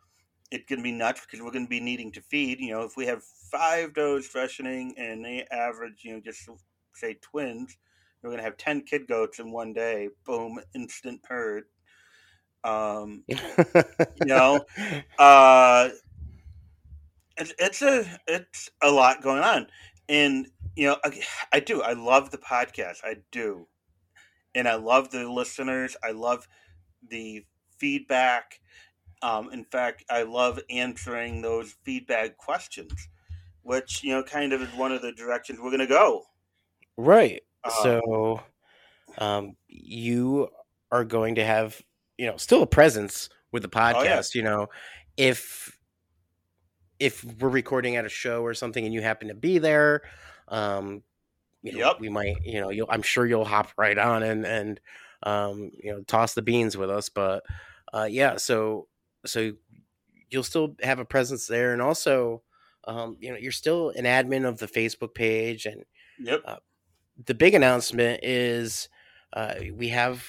[0.51, 2.61] it's going to be nuts because we're going to be needing to feed.
[2.61, 6.49] You know, if we have five does freshening and they average, you know, just
[6.95, 7.79] say twins,
[8.27, 10.09] we're going to have ten kid goats in one day.
[10.25, 11.65] Boom, instant herd.
[12.65, 13.37] Um, you
[14.25, 14.65] know,
[15.19, 15.91] uh,
[17.37, 19.69] it's it's a it's a lot going on,
[20.09, 21.83] and you know, I, I do.
[21.83, 22.99] I love the podcast.
[23.05, 23.69] I do,
[24.57, 25.97] and I love the listeners.
[26.03, 26.49] I love
[27.09, 27.45] the
[27.79, 28.61] feedback.
[29.23, 33.09] Um, in fact, I love answering those feedback questions,
[33.63, 36.25] which you know, kind of is one of the directions we're going to go.
[36.97, 37.43] right.
[37.67, 38.43] Uh, so
[39.19, 40.49] um you
[40.93, 41.83] are going to have,
[42.19, 44.23] you know, still a presence with the Oh, yeah.
[44.23, 44.69] podcast, you know,
[45.17, 45.79] if
[46.99, 50.03] if we're recording at a show or something and you happen to be there,
[50.49, 51.03] um
[51.63, 51.97] you know, Yep.
[51.99, 54.81] we might, you know, you'll I'm sure you'll hop right on and and
[55.25, 57.45] um you know, toss the beans with us, but
[57.93, 58.89] uh yeah, so
[59.27, 59.53] so
[60.31, 62.43] you'll still have a presence there and also
[62.87, 65.85] um you know, you're still an admin of the Facebook page and
[66.19, 66.47] Yep.
[67.25, 68.89] The big announcement is
[69.33, 70.27] uh, we have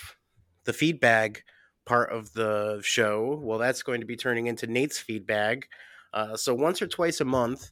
[0.65, 1.43] the feedback
[1.85, 5.69] part of the show, well, that's going to be turning into Nate's feedback.
[6.13, 7.71] Uh, so once or twice a month,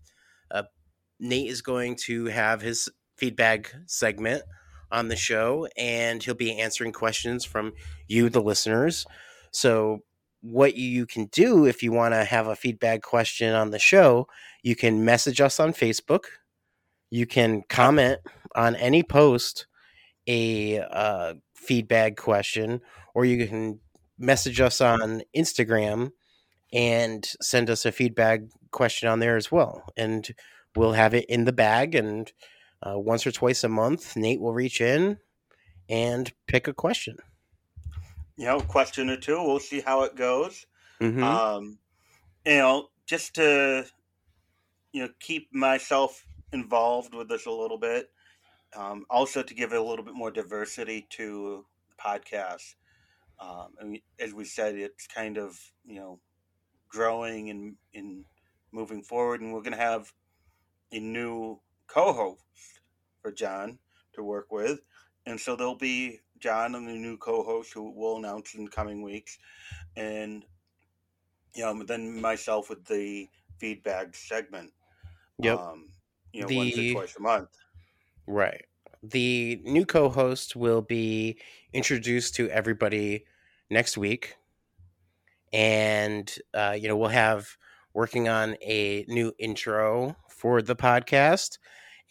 [0.52, 0.64] uh,
[1.20, 4.44] Nate is going to have his feedback segment
[4.92, 7.74] on the show, and he'll be answering questions from
[8.08, 9.06] you, the listeners.
[9.52, 10.00] So
[10.42, 14.28] what you can do if you want to have a feedback question on the show,
[14.64, 16.26] you can message us on Facebook.
[17.10, 18.20] You can comment
[18.56, 19.68] on any post
[20.28, 22.82] a uh, feedback question,
[23.14, 23.80] or you can
[24.18, 26.12] message us on Instagram
[26.74, 28.42] and send us a feedback
[28.72, 29.84] question on there as well.
[29.96, 30.28] And
[30.76, 31.96] we'll have it in the bag.
[31.96, 32.32] And
[32.82, 35.18] uh, once or twice a month, Nate will reach in
[35.90, 37.18] and pick a question.
[38.38, 39.42] You know, question or two.
[39.42, 40.66] We'll see how it goes.
[41.00, 41.24] Mm-hmm.
[41.24, 41.78] Um,
[42.46, 43.86] you know, just to
[44.92, 48.10] you know keep myself involved with this a little bit.
[48.76, 52.76] Um, also to give it a little bit more diversity to the podcast.
[53.40, 56.20] Um, and as we said, it's kind of you know
[56.88, 58.26] growing and in
[58.72, 60.12] moving forward, and we're going to have
[60.92, 62.42] a new co-host
[63.22, 63.78] for John
[64.14, 64.80] to work with,
[65.26, 69.02] and so there'll be John and the new co-host who we'll announce in the coming
[69.02, 69.38] weeks,
[69.96, 70.46] and
[71.56, 73.28] you know then myself with the
[73.58, 74.72] feedback segment.
[75.40, 75.60] Yep.
[75.60, 75.90] Um,
[76.36, 77.50] you know, once or twice a month.
[78.28, 78.66] Right.
[79.04, 81.38] The new co host will be
[81.74, 83.26] introduced to everybody
[83.70, 84.36] next week.
[85.54, 87.48] And, uh, you know, we'll have
[87.94, 91.60] working on a new intro for the podcast.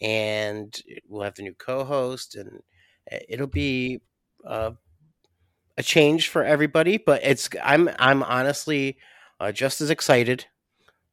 [0.01, 0.75] And
[1.07, 2.59] we'll have the new co host, and
[3.09, 4.01] uh, it'll be
[4.45, 4.71] uh,
[5.77, 6.97] a change for everybody.
[6.97, 8.97] But it's, I'm, I'm honestly
[9.39, 10.47] uh, just as excited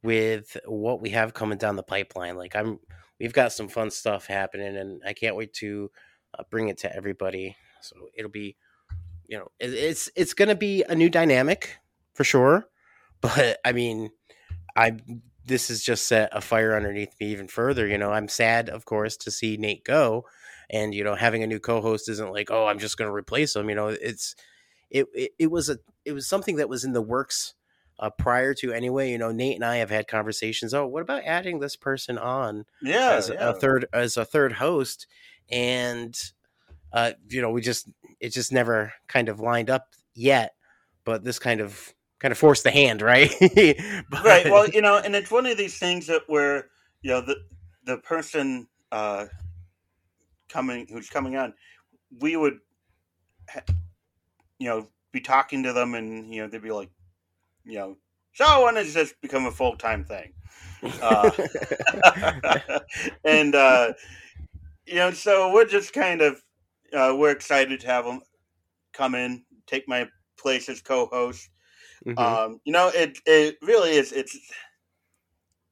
[0.02, 2.36] with what we have coming down the pipeline.
[2.36, 2.80] Like, I'm,
[3.22, 5.90] we've got some fun stuff happening, and I can't wait to
[6.36, 7.56] uh, bring it to everybody.
[7.80, 8.56] So it'll be,
[9.26, 11.78] you know, it, it's it's going to be a new dynamic
[12.12, 12.66] for sure.
[13.22, 14.10] But I mean,
[14.74, 14.96] I
[15.44, 17.86] this has just set a fire underneath me even further.
[17.86, 20.24] You know, I'm sad, of course, to see Nate go,
[20.68, 23.54] and you know, having a new co-host isn't like, oh, I'm just going to replace
[23.54, 23.68] him.
[23.68, 24.34] You know, it's
[24.90, 27.54] it, it it was a it was something that was in the works
[28.02, 29.10] uh, prior to anyway.
[29.10, 30.74] You know, Nate and I have had conversations.
[30.74, 33.50] Oh, what about adding this person on Yeah, as yeah.
[33.50, 35.06] a third as a third host?
[35.50, 36.14] And
[36.92, 37.88] uh, you know, we just
[38.20, 40.54] it just never kind of lined up yet.
[41.04, 43.32] But this kind of kind of forced the hand, right?
[43.40, 44.44] But- right.
[44.50, 46.66] Well, you know, and it's one of these things that where
[47.02, 47.36] you know the
[47.84, 49.26] the person uh,
[50.48, 51.54] coming who's coming on,
[52.20, 52.58] we would,
[53.48, 53.64] ha-
[54.58, 56.90] you know, be talking to them, and you know, they'd be like,
[57.64, 57.96] you know,
[58.32, 60.32] so when does just become a full time thing?
[61.00, 61.32] Uh,
[63.24, 63.92] and uh,
[64.86, 66.42] you know, so we're just kind of
[66.92, 68.20] uh, we're excited to have them
[68.92, 71.48] come in, take my place as co-host.
[72.06, 72.18] Mhm.
[72.18, 74.12] Um, you know, it it really is.
[74.12, 74.38] It's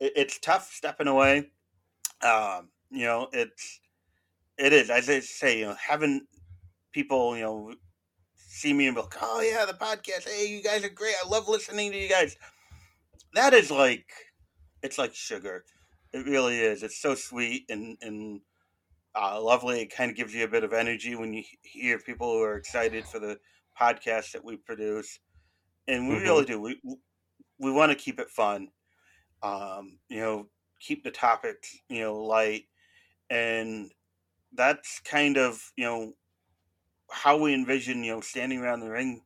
[0.00, 1.50] it's tough stepping away.
[2.22, 3.80] Um, you know, it's
[4.58, 5.60] it is as I say.
[5.60, 6.26] You know, having
[6.92, 7.74] people you know
[8.50, 10.28] see me and be like, "Oh yeah, the podcast.
[10.28, 11.14] Hey, you guys are great.
[11.24, 12.36] I love listening to you guys."
[13.34, 14.06] That is like
[14.82, 15.64] it's like sugar.
[16.12, 16.82] It really is.
[16.82, 18.40] It's so sweet and and
[19.14, 19.82] uh, lovely.
[19.82, 22.56] It kind of gives you a bit of energy when you hear people who are
[22.56, 23.38] excited for the
[23.80, 25.20] podcast that we produce,
[25.88, 26.22] and we Mhm.
[26.22, 26.60] really do.
[26.60, 26.80] We
[27.58, 28.68] we want to keep it fun.
[29.42, 32.64] Um, you know, keep the topics you know light,
[33.30, 33.92] and
[34.52, 36.12] that's kind of you know
[37.10, 39.22] how we envision you know standing around the ring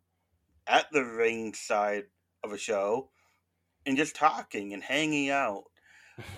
[0.67, 2.05] at the ring side
[2.43, 3.11] of a show
[3.87, 5.65] and just talking and hanging out.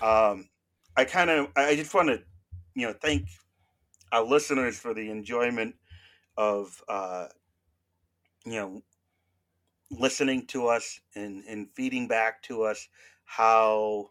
[0.01, 0.49] Um,
[0.95, 2.21] I kind of I just want to
[2.75, 3.27] you know thank
[4.11, 5.75] our listeners for the enjoyment
[6.37, 7.27] of uh,
[8.45, 8.81] you know
[9.91, 12.89] listening to us and, and feeding back to us
[13.25, 14.09] how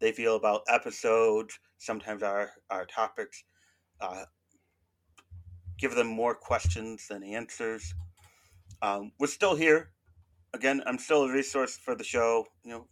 [0.00, 1.58] they feel about episodes.
[1.78, 3.44] Sometimes our our topics
[4.00, 4.24] uh,
[5.80, 7.94] give them more questions than answers.
[8.82, 9.90] Um, we're still here.
[10.52, 12.46] Again, I'm still a resource for the show.
[12.64, 12.86] You know,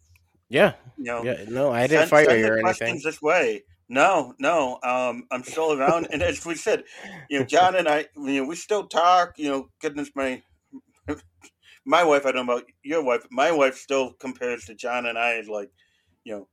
[0.49, 1.43] yeah, you know, yeah.
[1.47, 3.03] No, I didn't send, fire send you or questions anything.
[3.05, 3.63] this way.
[3.87, 6.83] No, no, um, I'm still around, and as we said,
[7.29, 9.33] you know, John and I, you know, we still talk.
[9.37, 10.41] You know, goodness, my
[11.85, 13.25] my wife, I don't know about your wife.
[13.31, 15.71] My wife still compares to John and I as like,
[16.23, 16.47] you know,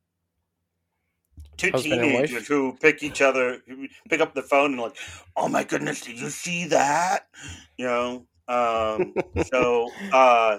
[1.57, 4.97] two Husband teenagers who pick each other, who pick up the phone and like,
[5.37, 7.29] oh my goodness, did you see that?
[7.77, 10.59] You know, um, so uh,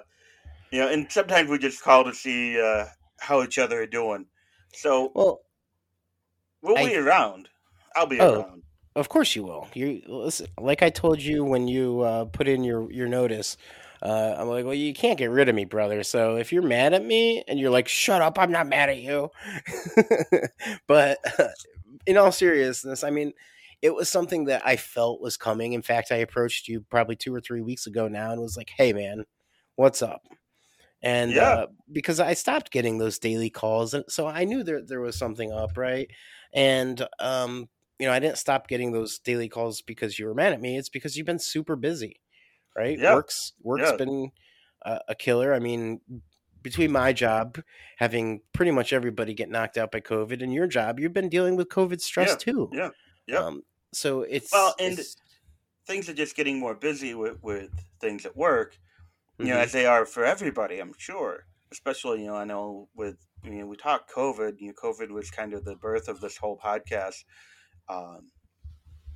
[0.71, 2.85] you know, and sometimes we just call to see uh,
[3.19, 4.25] how each other are doing.
[4.73, 5.41] So Well,
[6.61, 7.49] we'll I- be around.
[7.95, 8.41] I'll be Oh.
[8.41, 8.63] around.
[8.95, 9.67] Of course you will.
[9.75, 13.55] You listen, like I told you when you uh, put in your your notice.
[14.01, 16.03] Uh, I'm like, well, you can't get rid of me, brother.
[16.03, 18.97] So if you're mad at me and you're like, shut up, I'm not mad at
[18.99, 19.29] you.
[20.87, 21.19] but
[22.05, 23.33] in all seriousness, I mean,
[23.81, 25.73] it was something that I felt was coming.
[25.73, 28.71] In fact, I approached you probably two or three weeks ago now and was like,
[28.75, 29.25] hey, man,
[29.75, 30.27] what's up?
[31.01, 31.37] And Yeah.
[31.37, 35.17] uh, because I stopped getting those daily calls, and so I knew there there was
[35.17, 36.09] something up, right?
[36.53, 40.53] And um, you know, I didn't stop getting those daily calls because you were mad
[40.53, 40.77] at me.
[40.77, 42.19] It's because you've been super busy,
[42.77, 42.97] right?
[42.99, 43.15] Yeah.
[43.15, 43.97] Works work's Yeah.
[43.97, 44.31] been
[44.83, 45.53] a, a killer.
[45.53, 46.01] I mean,
[46.61, 47.61] between my job
[47.97, 51.55] having pretty much everybody get knocked out by COVID, and your job, you've been dealing
[51.55, 52.69] with COVID stress Yeah, too.
[52.73, 52.89] yeah,
[53.27, 53.37] yeah.
[53.39, 53.63] Um,
[53.93, 55.15] so it's Well, and- it's-
[55.85, 58.77] Things are just getting more busy with, with things at work,
[59.39, 59.63] you know, Mhm.
[59.63, 61.45] as they are for everybody, I'm sure.
[61.71, 65.31] Especially, you know, I know with, you know, we talk COVID, you know, COVID was
[65.31, 67.23] kind of the birth of this whole podcast.
[67.87, 68.31] Um,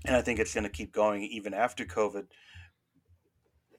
[0.05, 2.27] and I think it's going to keep going even after COVID.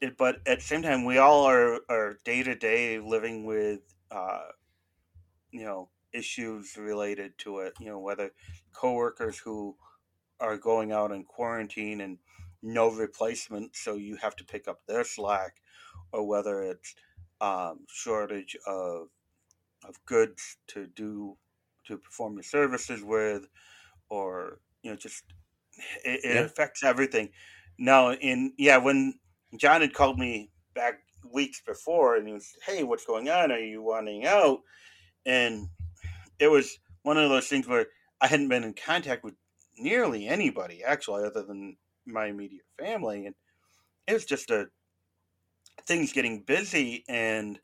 [0.03, 3.83] It, but at the same time, we all are, are day to day living with,
[4.11, 4.49] uh,
[5.51, 8.33] you know, issues related to it, you know, whether
[8.73, 9.77] coworkers who
[10.41, 12.19] are going out in quarantine and
[12.63, 15.63] no replacement, so you have to pick up their slack,
[16.13, 16.95] or whether it's
[17.41, 19.11] um, shortage of
[19.85, 21.39] of goods to do
[21.85, 23.49] to perform your services with,
[24.11, 25.25] or you know, just
[26.05, 26.45] it, it Yeah.
[26.45, 27.31] affects everything.
[27.79, 29.21] Now, in yeah, when
[29.59, 31.01] John had called me back
[31.33, 33.53] weeks before, and he was, "Hey, what's going on?
[33.53, 34.61] Are you wanting out?"
[35.27, 35.69] and
[36.39, 37.87] it was one of those things where
[38.21, 39.35] I hadn't been in contact with
[39.79, 43.35] nearly anybody actually, other than my immediate family, and
[44.07, 44.67] it was just a
[45.87, 47.59] things getting busy, and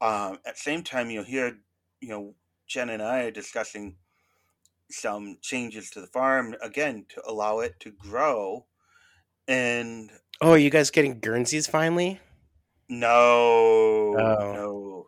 [0.00, 1.58] um, at the same time, you know, here,
[2.00, 2.34] you know,
[2.66, 3.96] Jen and I are discussing
[4.90, 8.66] some changes to the farm again to allow it to grow,
[9.48, 12.20] and oh, are you guys getting Guernseys finally?
[12.88, 15.06] no, Oh.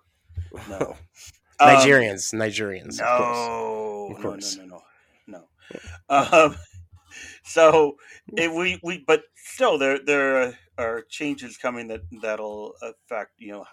[0.52, 0.96] no, no,
[1.60, 4.56] Um, Nigerians, Nigerians, No, of course.
[4.56, 4.82] Of no,
[5.26, 6.26] no, no, no, no.
[6.48, 6.56] Um,
[7.44, 7.96] so
[8.36, 13.64] it, we we but still there there are changes coming that that'll affect you know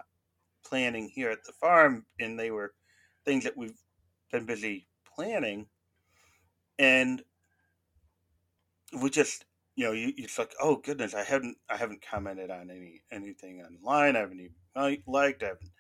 [0.66, 2.74] planning here at the farm, and they were
[3.26, 3.80] things that we've
[4.32, 5.68] been busy planning,
[6.80, 7.22] and
[9.02, 12.70] we just you know you it's like oh goodness I haven't I haven't commented on
[12.70, 15.72] any anything online I haven't even liked I haven't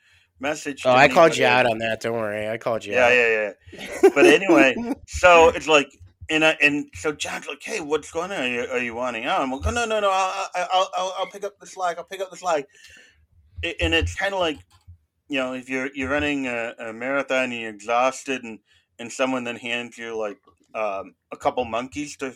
[0.41, 2.01] messaged Oh, I called you out on that.
[2.01, 3.13] Don't worry, I called you yeah out.
[3.13, 4.75] yeah yeah But anyway,
[5.07, 5.87] so it's like,
[6.29, 8.41] and I, and so John's like, "Hey, what's going on?
[8.43, 10.09] Are you, are you wanting out?" I'm like, "Oh, no, no, no.
[10.11, 11.97] I'll, I'll, I'll, I'll pick up the slack.
[11.97, 12.65] I'll pick up the slack."
[13.79, 14.57] And it's kind of like,
[15.29, 18.59] you know, if you're you're running a, a marathon and you're exhausted, and
[18.99, 20.37] and someone then hands you like
[20.75, 22.35] um, a couple monkeys to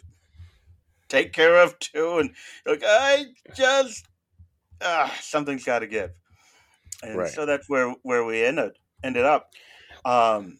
[1.09, 4.05] take care of too, and like, I just
[4.81, 6.11] ah, something's got to give,
[7.03, 7.29] and Right.
[7.29, 9.51] so that's where where we ended ended up.
[10.05, 10.59] Um,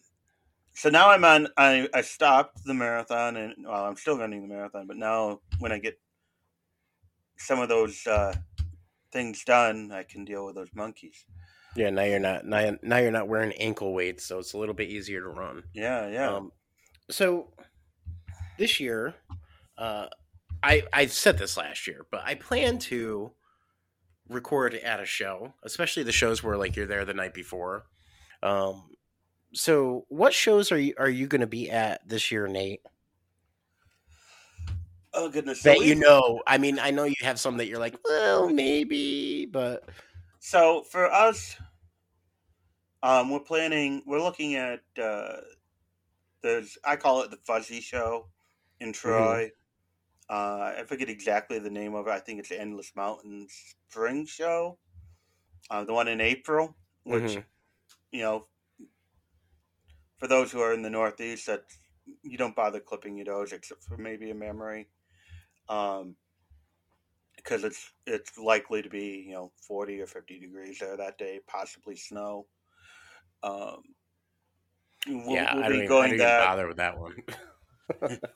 [0.74, 1.48] so now I'm on.
[1.56, 4.86] I, I stopped the marathon, and well, I'm still running the marathon.
[4.86, 5.98] But now, when I get
[7.36, 8.34] some of those uh,
[9.12, 11.24] things done, I can deal with those monkeys.
[11.76, 14.74] Yeah, now you're not now, now you're not wearing ankle weights, so it's a little
[14.74, 15.64] bit easier to run.
[15.72, 16.36] Yeah, yeah.
[16.36, 16.52] Um,
[17.10, 17.52] so
[18.58, 19.14] this year,
[19.76, 20.08] uh,
[20.62, 23.32] I I said this last year, but I plan to
[24.28, 27.84] record at a show, especially the shows where like you're there the night before.
[28.42, 28.90] Um,
[29.52, 32.80] so what shows are you are you going to be at this year, Nate?
[35.18, 35.62] oh goodness.
[35.62, 38.48] So That you know, I mean, I know you have some that you're like, well,
[38.48, 39.88] maybe, but
[40.38, 41.56] So for us,
[43.02, 44.02] um, we're planning.
[44.06, 44.80] We're looking at.
[45.00, 45.38] Uh,
[46.42, 46.78] there's.
[46.84, 48.26] I call it the Fuzzy Show
[48.80, 49.50] in Troy.
[50.28, 52.10] Uh, I forget exactly the name of it.
[52.10, 54.78] I think it's Endless Mountain Spring Show.
[55.70, 57.44] Uh, the one in April, which Mhm.
[58.12, 58.48] you know,
[60.18, 61.64] for those who are in the Northeast, that
[62.22, 64.90] you don't bother clipping your toes except for maybe a memory,
[65.68, 66.16] um,
[67.36, 71.40] because it's it's likely to be you know forty or fifty degrees there that day,
[71.46, 72.48] possibly snow.
[73.42, 73.82] Um,
[75.06, 77.22] we'll, yeah, we'll I don't, be even, I going don't even bother with that one.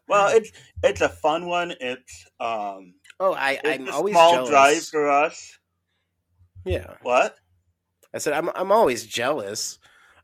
[0.09, 1.74] Well, it's it's a fun one.
[1.80, 4.50] It's um, oh, I it's I'm a always small jealous.
[4.50, 5.59] drive for us.
[6.64, 6.94] Yeah.
[7.03, 7.36] What?
[8.14, 9.78] I said I'm I'm always jealous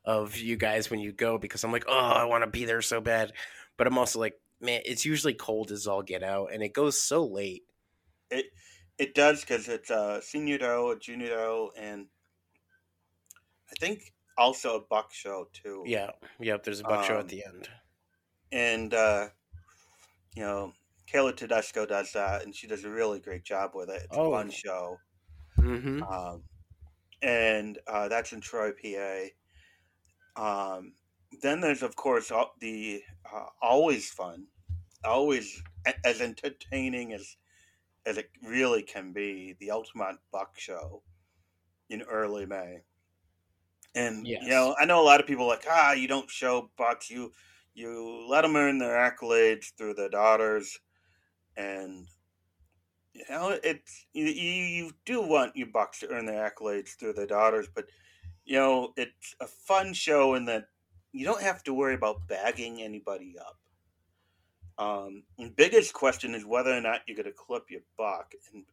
[0.05, 2.83] of you guys when you go because I'm like, oh, I want to be there
[2.83, 3.33] so bad,
[3.77, 7.01] but I'm also like, man, it's usually cold as all get out, and it goes
[7.01, 7.65] so late.
[8.31, 8.47] It
[8.99, 12.07] it does because it's a senior doe, a junior doe, and
[13.71, 15.83] I think also a buck show too.
[15.87, 16.11] Yeah,
[16.41, 16.63] yep.
[16.65, 17.69] There's a buck show Um, at the end.
[18.53, 19.29] And uh,
[20.35, 20.73] you know
[21.13, 24.03] Kayla Tedesco does that, and she does a really great job with it.
[24.05, 24.33] It's Oh.
[24.33, 24.99] a fun show.
[25.59, 26.03] Mm-hmm.
[26.03, 26.45] Um,
[27.23, 29.29] and uh, that's in Troy, PA.
[30.37, 30.93] Um,
[31.43, 32.31] then there's, of course,
[32.61, 34.47] the uh, always fun,
[35.05, 37.37] always a- as entertaining as
[38.07, 41.03] as it really can be, the Ultimate Buck Show
[41.91, 42.79] in early May.
[43.95, 44.43] And Yes.
[44.45, 47.11] you know, I know a lot of people are like, ah, you don't show bucks,
[47.11, 47.33] you
[47.75, 50.79] you let them earn their accolades through their daughters,
[51.57, 52.07] and
[53.13, 57.27] you know, it's you, you do want your bucks to earn their accolades through their
[57.27, 57.87] daughters, but
[58.45, 60.69] you know, it's a fun show in that
[61.13, 63.59] you don't have to worry about bagging anybody up.
[64.79, 65.25] Um,
[65.57, 68.65] biggest question is whether or not you're going to clip your buck, and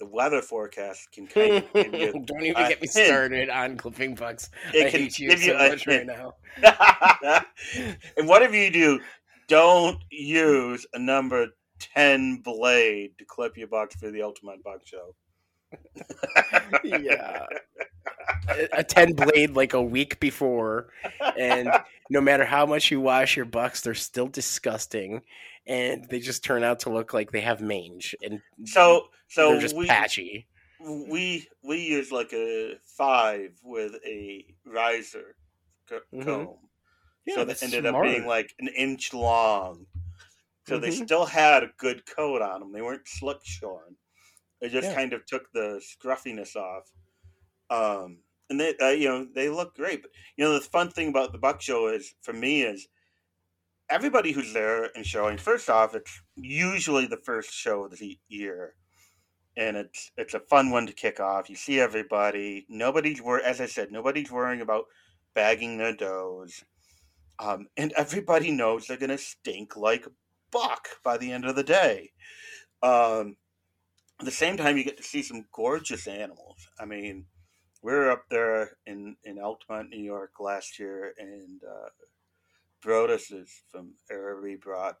[0.00, 2.12] the weather forecast can kind of give you.
[2.26, 3.06] Don't even get me hint.
[3.06, 4.50] started on clipping bucks.
[4.74, 6.34] It I can hate you give you so a much right now.
[8.16, 9.00] and whatever you do,
[9.46, 11.48] don't use a number
[11.78, 15.14] ten blade to clip your bucks for the ultimate buck show.
[16.84, 17.46] yeah.
[18.48, 20.88] A- A 10 blade like a week before.
[21.38, 21.70] And
[22.10, 25.22] no matter how much you wash your bucks, they're still disgusting.
[25.66, 28.14] And they just turn out to look like they have mange.
[28.22, 30.48] And So, so they're just we, patchy.
[30.78, 35.36] we we use like a five with a riser
[36.12, 36.50] Mhm.
[36.50, 36.70] comb.
[37.26, 39.86] Yeah, so that ended up being like an inch long.
[40.66, 40.92] So they Mhm.
[40.92, 42.72] still had a good coat on them.
[42.72, 43.96] They weren't slick shorn.
[44.60, 44.94] They just Yeah.
[44.94, 46.90] kind of took the scruffiness off.
[47.70, 50.02] Um, and they, uh, you know, they look great.
[50.02, 52.88] But you know, the fun thing about the Buck Show is, for me, is
[53.90, 55.36] everybody who's there and showing.
[55.36, 58.74] First off, it's usually the first show of the year,
[59.56, 61.50] and it's it's a fun one to kick off.
[61.50, 62.66] You see everybody.
[62.68, 64.84] Nobody's wor as I said, nobody's worrying about
[65.34, 66.64] bagging their does.
[67.38, 70.06] Um, and everybody knows they're gonna stink like
[70.50, 72.12] buck by the end of the day.
[72.82, 73.36] Um,
[74.20, 76.68] at the same time, you get to see some gorgeous animals.
[76.78, 77.24] I mean,
[77.82, 81.88] we were up there in in Altamont, New York last year, and uh,
[82.84, 84.96] Brodus is from Araby brought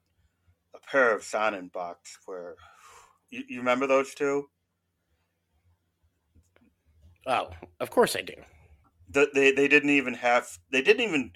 [0.74, 2.18] a pair of Saanen bucks.
[2.26, 2.56] Where
[3.30, 4.48] you, you remember those two?
[7.26, 7.50] Oh,
[7.80, 8.34] of course I do.
[9.10, 11.32] The, they they didn't even have they didn't even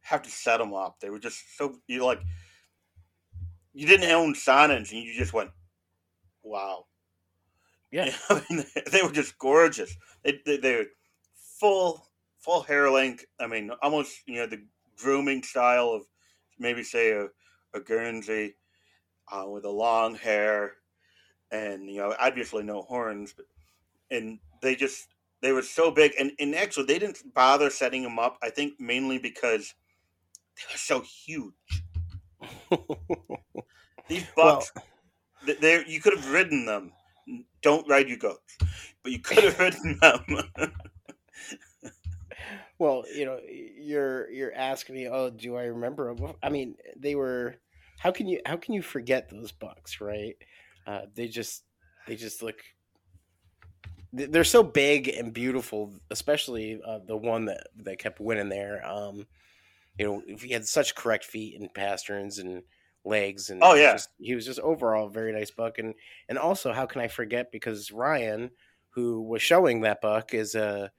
[0.00, 0.98] have to set them up.
[1.00, 2.20] They were just so you like
[3.74, 5.50] you didn't own Saanens and you just went,
[6.42, 6.86] wow.
[7.90, 8.14] Yeah.
[8.28, 9.96] I mean, they were just gorgeous.
[10.22, 10.86] They, they, they were
[11.58, 12.06] full
[12.38, 13.24] full hair length.
[13.40, 14.62] I mean, almost you know the
[14.96, 16.02] grooming style of
[16.58, 17.28] maybe say a,
[17.74, 18.56] a Guernsey
[19.30, 20.74] uh, with a long hair,
[21.50, 23.46] and you know obviously no horns, but
[24.10, 25.08] and they just
[25.40, 28.38] they were so big, and and actually they didn't bother setting them up.
[28.42, 29.74] I think mainly because
[30.56, 31.54] they were so huge.
[34.08, 34.72] These bucks,
[35.46, 36.92] th they you could have ridden them.
[37.62, 38.56] Don't ride your goats,
[39.02, 40.24] but you could have ridden them.
[42.78, 46.34] Well, you know, you're you're asking me, oh, do I remember them?
[46.42, 47.56] I mean, they were.
[47.98, 50.34] How can you how can you forget those bucks, right?
[50.86, 51.62] Uh, they just
[52.08, 52.56] they just look.
[54.12, 58.84] they- They're so big and beautiful, especially uh, the one that that kept winning there.
[58.84, 59.26] Um,
[59.98, 62.62] you know, he had such correct feet and pasterns and
[63.04, 63.92] legs, and Oh, yeah.
[63.92, 65.78] just- he was just overall a very nice buck.
[65.78, 65.94] And
[66.28, 67.52] and also, how can I forget?
[67.52, 68.50] Because Ryan,
[68.90, 70.90] who was showing that buck, is a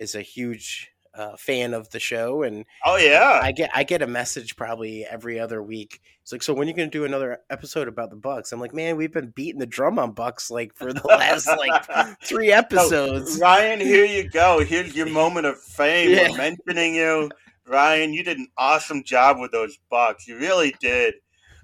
[0.00, 4.02] is a huge uh, fan of the show, and oh yeah, I get I get
[4.02, 6.00] a message probably every other week.
[6.22, 8.52] It's like, so when are you going to do another episode about the Bucks?
[8.52, 12.16] I'm like, man, we've been beating the drum on Bucks like for the last like
[12.22, 13.38] three episodes.
[13.40, 14.62] Ryan, here you go.
[14.62, 16.10] Here's your moment of fame.
[16.10, 16.30] Yeah.
[16.30, 17.30] We're mentioning you,
[17.66, 18.12] Ryan.
[18.12, 20.28] You did an awesome job with those bucks.
[20.28, 21.14] You really did.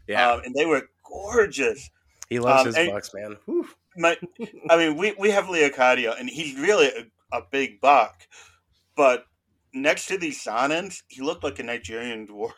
[0.06, 1.90] Yeah, um, and they were gorgeous.
[2.28, 3.36] he loves um, his and- Bucks, man.
[3.46, 3.68] Whew.
[3.96, 4.16] My,
[4.70, 8.26] I mean, we we have Leocadio, and he's really a, a big buck,
[8.96, 9.24] but
[9.74, 12.52] next to these Saanens, he looked like a Nigerian dwarf.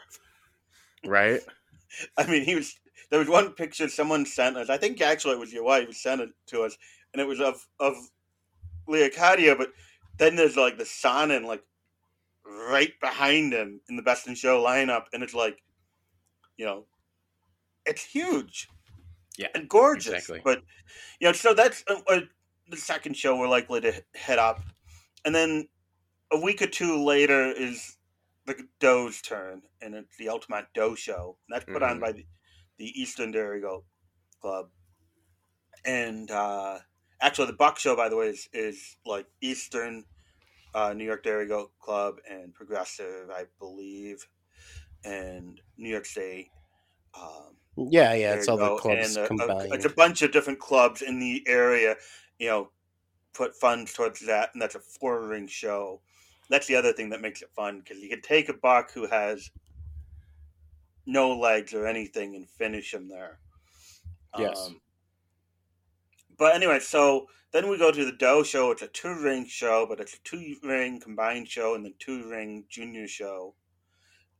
[1.04, 1.40] Right?
[2.16, 2.74] I mean, he was.
[3.10, 4.68] There was one picture someone sent us.
[4.68, 6.76] I think actually it was your wife who sent it to us,
[7.12, 7.94] and it was of of
[8.88, 9.56] Leocadia.
[9.56, 9.70] But
[10.18, 11.62] then there's like the Saanen like
[12.44, 15.62] right behind him in the best in show lineup, and it's like,
[16.56, 16.86] you know,
[17.84, 18.68] it's huge,
[19.38, 20.14] Yeah, and gorgeous.
[20.14, 20.40] exactly.
[20.44, 20.62] But
[21.20, 22.20] you know, so that's uh, uh,
[22.68, 24.60] the second show we're likely to head up,
[25.24, 25.68] and then
[26.32, 27.96] a week or two later is
[28.46, 31.38] the Doe's turn, and it's the Ultimate Doe Show.
[31.48, 32.00] And that's put on Mhm.
[32.00, 32.26] by the,
[32.78, 33.84] the Eastern Dairy Goat
[34.40, 34.70] Club.
[35.84, 36.80] And uh,
[37.20, 40.04] actually, the Buck Show, by the way, is, is like Eastern
[40.74, 44.26] uh, New York Dairy Goat Club and Progressive, I believe,
[45.04, 46.50] and New York State.
[47.14, 50.32] Um, Yeah, yeah, it's all the clubs And uh, a, a, it's a bunch of
[50.32, 51.96] different clubs in the area,
[52.38, 52.70] you know,
[53.34, 56.02] put funds towards that, and that's a four ring show.
[56.48, 59.06] That's the other thing that makes it fun because you can take a buck who
[59.06, 59.50] has
[61.06, 63.38] no legs or anything and finish him there.
[64.38, 64.66] Yes.
[64.66, 64.80] Um,
[66.38, 68.70] but anyway, so then we go to the Doe show.
[68.70, 72.28] It's a two ring show, but it's a two ring combined show and the two
[72.28, 73.54] ring junior show.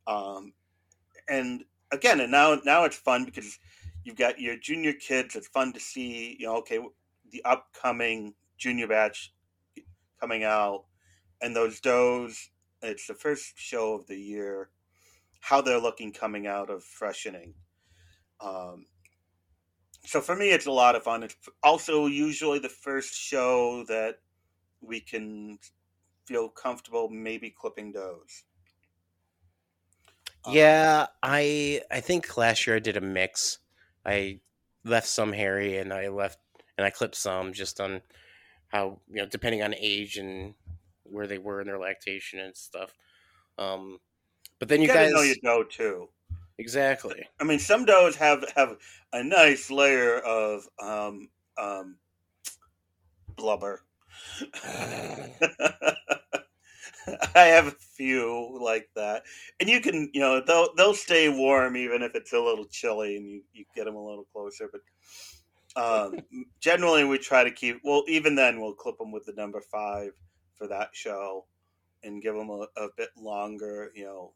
[0.07, 0.53] Um,
[1.29, 3.59] and again, and now now it's fun because
[4.05, 5.35] you've got your junior kids.
[5.35, 6.81] It's fun to see, you know, okay,
[7.31, 9.33] the upcoming junior batch
[10.21, 10.85] coming out,
[11.41, 12.51] and those does.
[12.83, 14.71] It's the first show of the year.
[15.41, 17.55] How they're looking coming out of freshening.
[18.41, 18.87] Um,
[20.05, 21.23] so for me, it's a lot of fun.
[21.23, 24.21] It's also usually the first show that
[24.81, 25.59] we can
[26.27, 28.45] feel comfortable maybe clipping does.
[30.45, 33.59] Um, Yeah, I I think last year I did a mix.
[34.05, 34.41] I
[34.85, 36.39] left some hairy and I left
[36.79, 38.03] and I clipped some just on
[38.69, 40.55] how you know depending on age and
[41.11, 42.93] where they were in their lactation and stuff.
[43.59, 43.99] Um,
[44.59, 46.09] but then you you guys know your doe too.
[46.59, 47.27] exactly.
[47.41, 48.77] I mean, some does have have
[49.13, 51.29] a nice layer of um,
[51.59, 51.97] um,
[53.37, 53.83] blubber.
[57.35, 59.23] I have a few like that,
[59.61, 63.17] and you can, you know, they'll they'll stay warm even if it's a little chilly,
[63.17, 64.69] and you, you get them a little closer.
[64.73, 64.81] But
[65.77, 66.19] um,
[66.61, 67.81] generally, we try to keep.
[67.85, 70.13] Well, even then, we'll clip them with the number five
[70.57, 71.47] for that show,
[72.03, 74.33] and give them a, a bit longer, you know,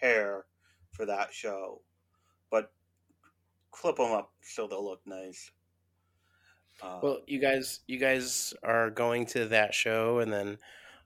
[0.00, 0.46] hair
[0.92, 1.80] for that show,
[2.50, 2.72] but
[3.70, 5.50] clip them up so they'll look nice.
[6.82, 10.58] Um, Well, you guys you guys are going to that show and then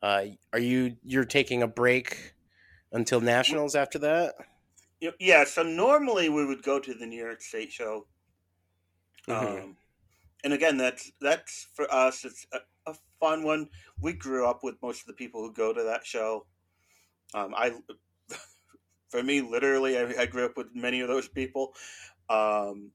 [0.03, 2.35] uh, are you you're taking a break
[2.93, 4.35] until nationals after that?
[5.19, 8.07] yeah, so normally we would go to the New York State show.
[9.29, 9.63] Mhm.
[9.63, 9.77] Um,
[10.45, 12.25] and again, that's that's for us.
[12.25, 12.59] It's a,
[12.91, 13.69] a fun one.
[14.01, 16.47] We grew up with most of the people who go to that show.
[17.35, 17.73] Um, I,
[19.09, 21.75] for me, literally, I, I grew up with many of those people.
[22.29, 22.91] Um,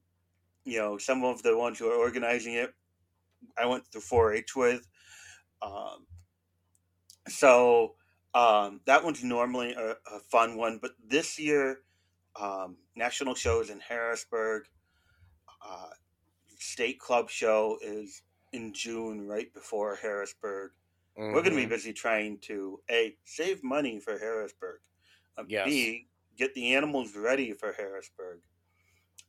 [0.64, 2.72] you know, some of the ones who are organizing it,
[3.58, 4.86] I went through 4-H with.
[5.60, 6.06] Um,
[7.28, 7.94] so
[8.34, 11.80] um, that one's normally a, a fun one, but this year,
[12.40, 14.64] um, national shows in Harrisburg.
[15.64, 15.90] Uh,
[16.72, 20.72] state club show is in June, right before Harrisburg.
[21.16, 24.80] We're going to be busy trying to a save money for Harrisburg,
[25.36, 25.66] uh, Yes.
[25.66, 26.08] b
[26.38, 28.40] get the animals ready for Harrisburg,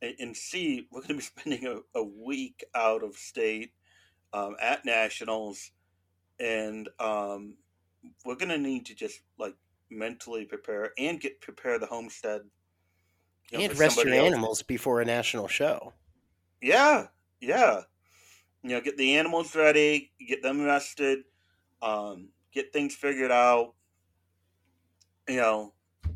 [0.00, 3.72] and, and c we're going to be spending a, a week out of state
[4.32, 5.70] um, at nationals,
[6.40, 7.54] and um,
[8.24, 9.54] we're going to need to just like
[9.90, 12.40] mentally prepare and get prepare the homestead.
[13.52, 14.26] you know, and rest your else.
[14.26, 15.92] animals before a national show.
[16.62, 17.08] Yeah,
[17.40, 17.82] yeah.
[18.62, 21.20] You know, get the animals ready, get them rested,
[21.82, 23.74] um, get things figured out.
[25.28, 25.74] You know,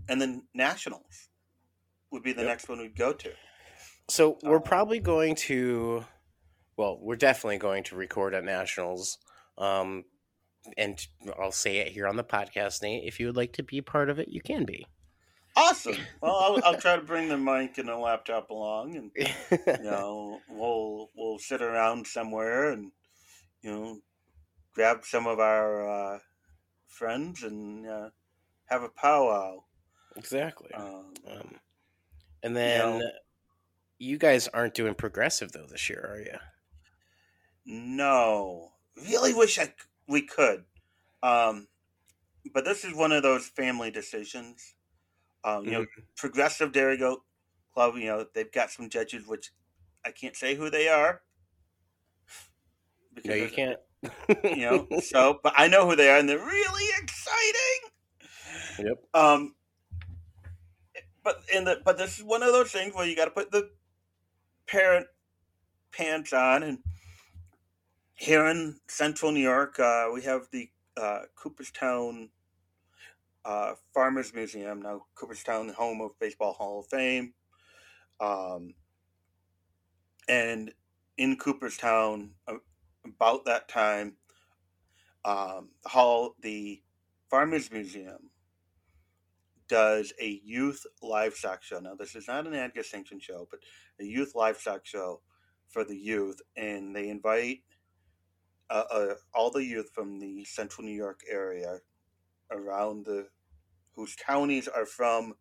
[0.08, 1.28] and then nationals
[2.10, 2.48] would be the Yep.
[2.48, 3.32] next one we'd go to.
[4.08, 6.06] So we're Uh, probably going to,
[6.76, 9.18] well, we're definitely going to record at nationals.
[9.58, 10.04] Um,
[10.76, 11.06] and
[11.38, 13.04] I'll say it here on the podcast, Nate.
[13.04, 14.86] If you would like to be part of it, you can be.
[15.58, 15.96] Awesome.
[16.20, 20.40] Well, I'll, I'll try to bring the mic and a laptop along, and you know,
[20.48, 22.92] we'll we'll sit around somewhere and
[23.62, 24.00] you know,
[24.72, 26.18] grab some of our uh,
[26.86, 28.10] friends and uh,
[28.66, 29.64] have a powwow.
[30.16, 30.70] exactly.
[30.74, 31.60] Um, Um,
[32.42, 33.10] and then know-
[33.98, 36.38] you guys aren't doing progressive though this year, are you?
[37.64, 39.74] No, really wish I
[40.06, 40.64] we could,
[41.22, 41.68] um,
[42.54, 44.74] but this is one of those family decisions.
[45.48, 45.86] Um, you know,
[46.16, 47.20] Progressive Dairy Goat
[47.74, 47.96] Club.
[47.96, 49.50] You know, they've got some judges, which
[50.04, 51.22] I can't say who they are.
[53.24, 53.78] No, you can't.
[54.44, 57.90] You know, so but I know who they are, and they're really exciting.
[58.78, 59.04] Yep.
[59.14, 59.54] Um,
[61.24, 63.50] but in the but this is one of those things where you got to put
[63.50, 63.70] the
[64.66, 65.06] parent
[65.92, 66.78] pants on, and
[68.14, 72.30] here in Central New York, uh, we have the uh, Cooperstown
[73.48, 75.06] uh, Farmers Museum now.
[75.14, 77.32] Cooperstown, home of Baseball Hall of Fame,
[78.20, 78.74] um,
[80.28, 80.72] and
[81.16, 82.32] in Cooperstown,
[83.04, 84.16] about that time,
[85.24, 86.82] um, the hall the
[87.30, 88.30] Farmers Museum
[89.66, 91.78] does a youth livestock show.
[91.78, 93.60] Now, this is not an ADGA sanctioned show, but
[93.98, 95.22] a youth livestock show
[95.70, 97.60] for the youth, and they invite
[98.68, 101.78] uh, uh, all the youth from the central New York area
[102.50, 103.26] around the
[103.98, 105.34] whose counties are from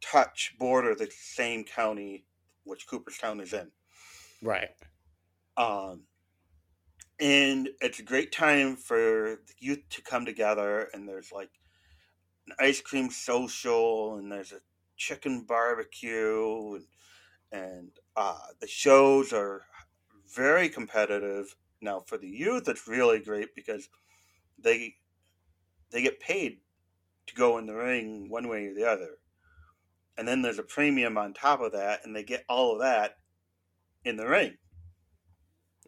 [0.00, 2.24] touch border the same county
[2.62, 3.72] which Cooperstown is in.
[4.40, 4.70] Right.
[5.56, 6.02] Um,
[7.20, 11.50] and it's a great time for the youth to come together, and there's like
[12.46, 14.60] an ice cream social, and there's a
[14.96, 16.86] chicken barbecue, and
[17.50, 19.62] and uh, the shows are
[20.34, 21.54] very competitive.
[21.80, 23.88] Now for the youth, it's really great because
[24.58, 24.96] they
[25.94, 26.58] they get paid
[27.28, 29.18] to go in the ring one way or the other,
[30.18, 33.18] and then there's a premium on top of that, and they get all of that
[34.04, 34.58] in the ring,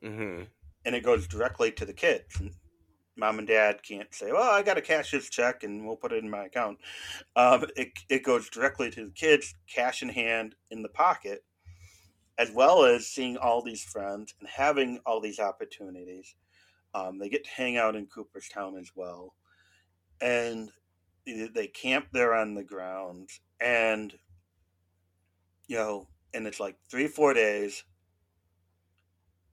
[0.03, 0.45] Mm-hmm.
[0.87, 2.43] and it goes directly to the kids.
[3.17, 6.13] Mom and dad can't say, "Well, I got to cash this check and we'll put
[6.13, 6.79] it in my account."
[7.37, 11.45] Um, it it goes directly to the kids, cash in hand in the pocket,
[12.39, 16.37] as well as seeing all these friends and having all these opportunities.
[16.95, 19.35] Um, they get to hang out in Cooperstown as well,
[20.21, 20.71] and
[21.27, 24.12] they camp there on the grounds, and
[25.67, 27.85] you know, and it's like three four days,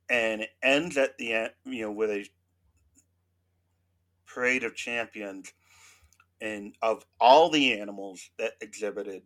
[0.09, 2.25] and it ends at the end, you know, with a
[4.25, 5.53] parade of champions
[6.41, 9.21] and of all the animals that exhibited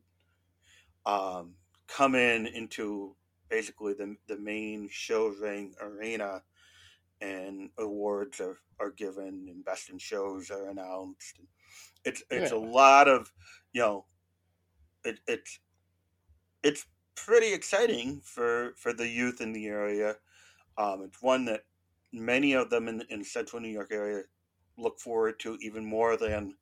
[1.05, 1.53] um,
[1.87, 3.15] come in into
[3.49, 6.43] basically the, the main show ring arena
[7.21, 11.39] and awards are, are given and best in shows are announced.
[12.05, 13.31] It's it's a lot of
[13.73, 14.05] you know
[15.03, 15.59] it, it's
[16.63, 20.15] it's pretty exciting for for the youth in the area.
[20.77, 21.63] Um, it's one that
[22.13, 24.23] many of them in, in central new york area
[24.77, 26.55] look forward to even more than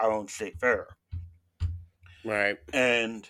[0.00, 0.88] our own state fair.
[2.24, 2.58] Right.
[2.72, 3.28] and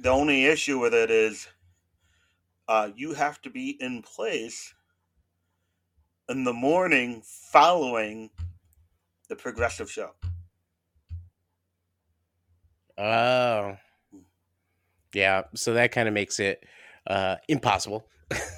[0.00, 1.48] the only issue with it is
[2.68, 4.74] uh, you have to be in place
[6.28, 8.30] in the morning following
[9.28, 10.10] the progressive show.
[12.96, 13.76] Oh.
[15.14, 15.42] Yeah.
[15.54, 16.64] So that kind of makes it
[17.06, 18.06] uh, impossible.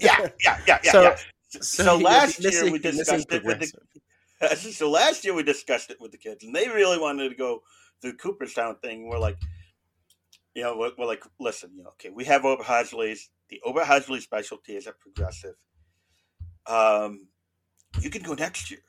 [0.01, 0.93] Yeah, yeah, yeah, yeah.
[0.93, 1.17] So- yeah.
[1.51, 5.91] So, So, last year missing- we discussed it with the so last year we discussed
[5.91, 7.63] it with the kids, and they really wanted to go
[8.03, 9.09] the Cooperstown thing.
[9.09, 9.37] We're like,
[10.55, 13.31] you know, we're, we're like, listen, you know, okay, we have Oberhasli's.
[13.49, 15.55] The Oberhasli specialty is a progressive.
[16.67, 17.29] Um,
[18.01, 18.81] you can go next year.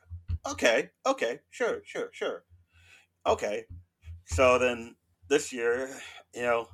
[0.49, 2.43] Okay, okay, sure, sure, sure.
[3.25, 3.65] Okay,
[4.25, 4.95] so then
[5.29, 5.89] this year,
[6.33, 6.67] you know,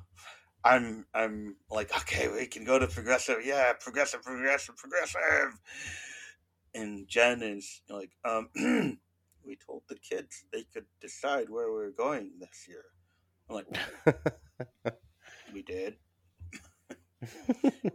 [0.64, 3.38] I'm I'm like, okay, we can go to progressive.
[3.44, 5.58] Yeah, progressive, progressive, progressive.
[6.74, 8.48] And Jen is like, um,
[9.44, 12.84] we told the kids they could decide where we are going this year.
[13.48, 14.34] I'm like,
[15.52, 15.96] we did.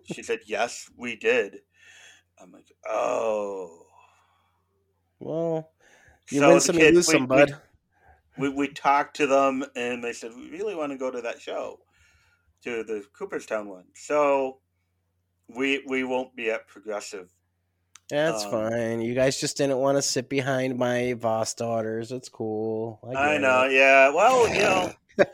[0.05, 1.59] she said, yes, we did.
[2.41, 3.85] I'm like, oh.
[5.19, 5.71] well,
[6.29, 7.55] you So win some, you lose we- some, bud.
[8.37, 11.39] we, we talked to them and they said we really want to go to that
[11.41, 11.79] show
[12.63, 14.57] to the cooperstown one so
[15.53, 17.29] we we won't be at progressive
[18.09, 19.01] That's um, fine.
[19.01, 22.11] You guys just didn't want to sit behind my Voss daughters.
[22.11, 22.99] It's cool.
[23.15, 24.95] i get know yeah well you know it.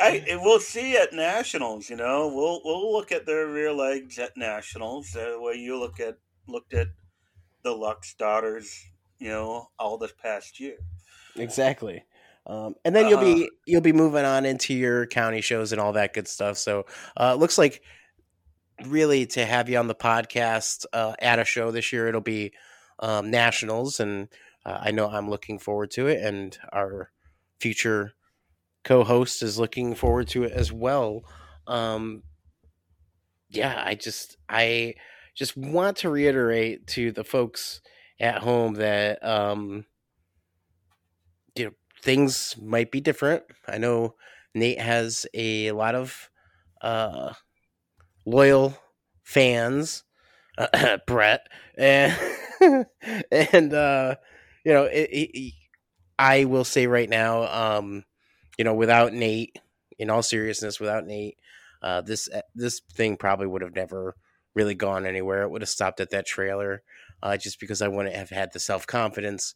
[0.00, 4.36] I, we'll see at nationals you know we'll we'll look at their rear legs at
[4.36, 6.88] nationals the way you look at looked at
[7.64, 8.84] the lux daughters
[9.18, 10.76] you know all this past year
[11.36, 12.04] exactly.
[12.44, 13.34] Um, and then you'll Uh-huh.
[13.34, 16.58] be you'll be moving on into your county shows and all that good stuff.
[16.58, 16.86] So
[17.16, 17.82] uh, it looks like
[18.86, 22.52] really to have you on the podcast uh, at a show this year, it'll be
[22.98, 24.28] um, nationals, and
[24.66, 27.10] uh, I know I'm looking forward to it, and our
[27.60, 28.12] future
[28.84, 31.22] co-host is looking forward to it as well.
[31.66, 32.22] Um,
[33.50, 34.94] yeah, I just I
[35.34, 37.80] just want to reiterate to the folks
[38.20, 39.84] at home that um,
[41.56, 41.72] you know
[42.02, 43.44] things might be different.
[43.66, 44.14] I know
[44.54, 46.30] Nate has a lot of
[46.80, 47.32] uh,
[48.26, 48.76] loyal
[49.22, 50.04] fans,
[50.58, 52.16] uh, Brett, and
[53.30, 54.16] and uh,
[54.64, 55.54] you know, it, it,
[56.18, 57.44] I will say right now,
[57.78, 58.04] um,
[58.58, 59.58] you know, without Nate,
[59.98, 61.38] in all seriousness, without Nate,
[61.82, 64.14] uh, this this thing probably would have never
[64.54, 65.42] really gone anywhere.
[65.42, 66.82] It would have stopped at that trailer,
[67.22, 69.54] uh, just because I wouldn't have had the self confidence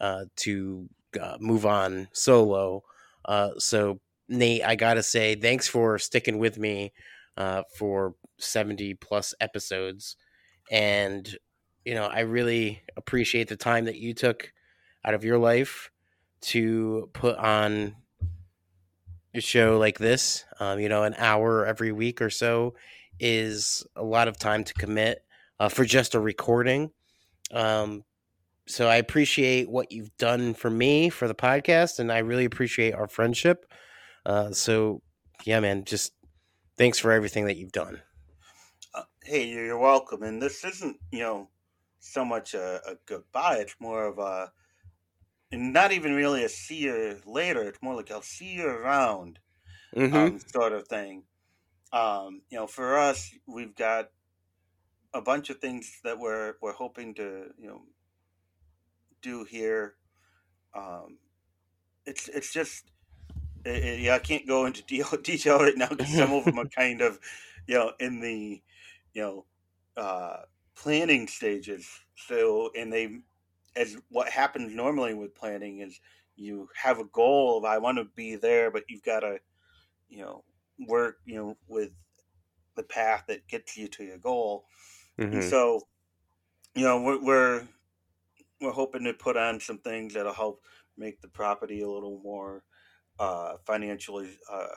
[0.00, 0.88] uh, to
[1.20, 2.82] uh, move on solo.
[3.24, 6.92] Uh, so Nate, I gotta say, thanks for sticking with me
[7.36, 10.16] uh, for seventy plus episodes,
[10.70, 11.36] and
[11.84, 14.52] you know I really appreciate the time that you took
[15.04, 15.90] out of your life
[16.40, 17.96] to put on
[19.40, 20.44] show like this.
[20.60, 22.74] Um, you know, an hour every week or so
[23.18, 25.24] is a lot of time to commit
[25.60, 26.90] uh, for just a recording.
[27.52, 28.04] Um,
[28.66, 32.94] so I appreciate what you've done for me for the podcast, and I really appreciate
[32.94, 33.66] our friendship.
[34.24, 35.02] Uh, so
[35.44, 36.12] yeah, man, just
[36.78, 38.00] thanks for everything that you've done.
[38.94, 40.22] Uh, hey, you're welcome.
[40.22, 41.48] And this isn't, you know,
[42.00, 43.58] so much a, a goodbye.
[43.58, 44.52] It's more of a,
[45.54, 47.62] and not even really a see you later.
[47.68, 49.40] It's more like I'll see you around,
[49.96, 50.28] Mm-hmm.
[50.28, 51.26] um, sort of thing.
[51.92, 54.10] Um, you know, for us, we've got
[55.14, 57.86] a bunch of things that we're we're hoping to, you know,
[59.22, 59.96] do here.
[60.74, 61.18] Um,
[62.06, 62.92] it's it's just
[63.64, 66.58] it, it- yeah, I can't go into deal, detail right now because some of them
[66.58, 67.20] are kind of
[67.68, 68.62] you know in the
[69.14, 69.46] you know
[69.96, 70.42] uh,
[70.76, 71.88] planning stages.
[72.16, 73.20] So and they
[73.76, 76.00] as what happens normally with planning is
[76.36, 79.40] you have a goal of I want to be there, but you've got to
[80.08, 80.44] you know
[80.88, 81.92] work you know with
[82.76, 84.66] the path that gets you to your goal.
[85.32, 85.82] And hmm so
[86.74, 87.68] you know we're, we're
[88.60, 90.64] we're hoping to put on some things that'll help
[90.96, 92.64] make the property a little more
[93.18, 94.68] uh, financially uh,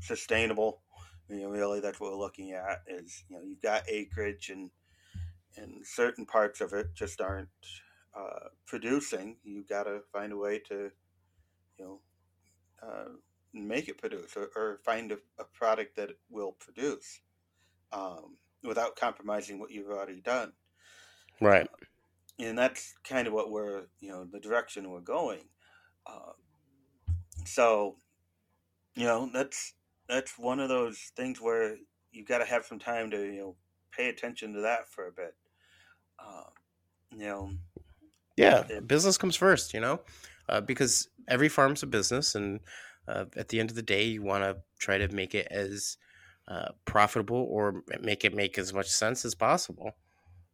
[0.00, 0.82] sustainable.
[1.28, 2.82] You know, really, that's what we're looking at.
[2.88, 4.70] Is you know, you've got acreage and
[5.56, 7.50] and certain parts of it just aren't
[8.16, 9.38] uh, producing.
[9.44, 10.90] You've got to find a way to
[11.78, 12.00] you know
[12.82, 13.08] uh,
[13.52, 17.20] make it produce or, or find a, a product that will produce
[17.92, 20.52] um, without compromising what you've already done
[21.40, 21.68] Right.
[22.38, 25.44] and that's kind of what we're you know the direction we're going
[26.06, 26.32] uh,
[27.44, 27.96] so
[28.94, 29.74] you know that's
[30.08, 31.76] that's one of those things where
[32.12, 33.56] you've got to have some time to you know
[33.92, 35.34] pay attention to that for a bit
[36.18, 36.44] uh,
[37.12, 37.52] you know
[38.36, 40.00] Yeah, business comes first, you know,
[40.48, 42.60] uh, because every farm's a business, and
[43.08, 45.96] uh, at the end of the day, you want to try to make it as
[46.48, 49.92] uh, profitable or make it make as much sense as possible.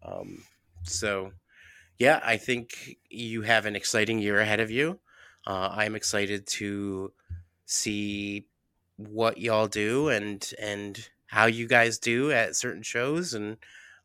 [0.03, 0.45] Um,
[0.85, 1.33] so,
[1.99, 5.01] yeah, I think you have an exciting year ahead of you.
[5.47, 7.12] Uh, I'm excited to
[7.66, 8.47] see
[8.97, 13.57] what y'all do and and how you guys do at certain shows and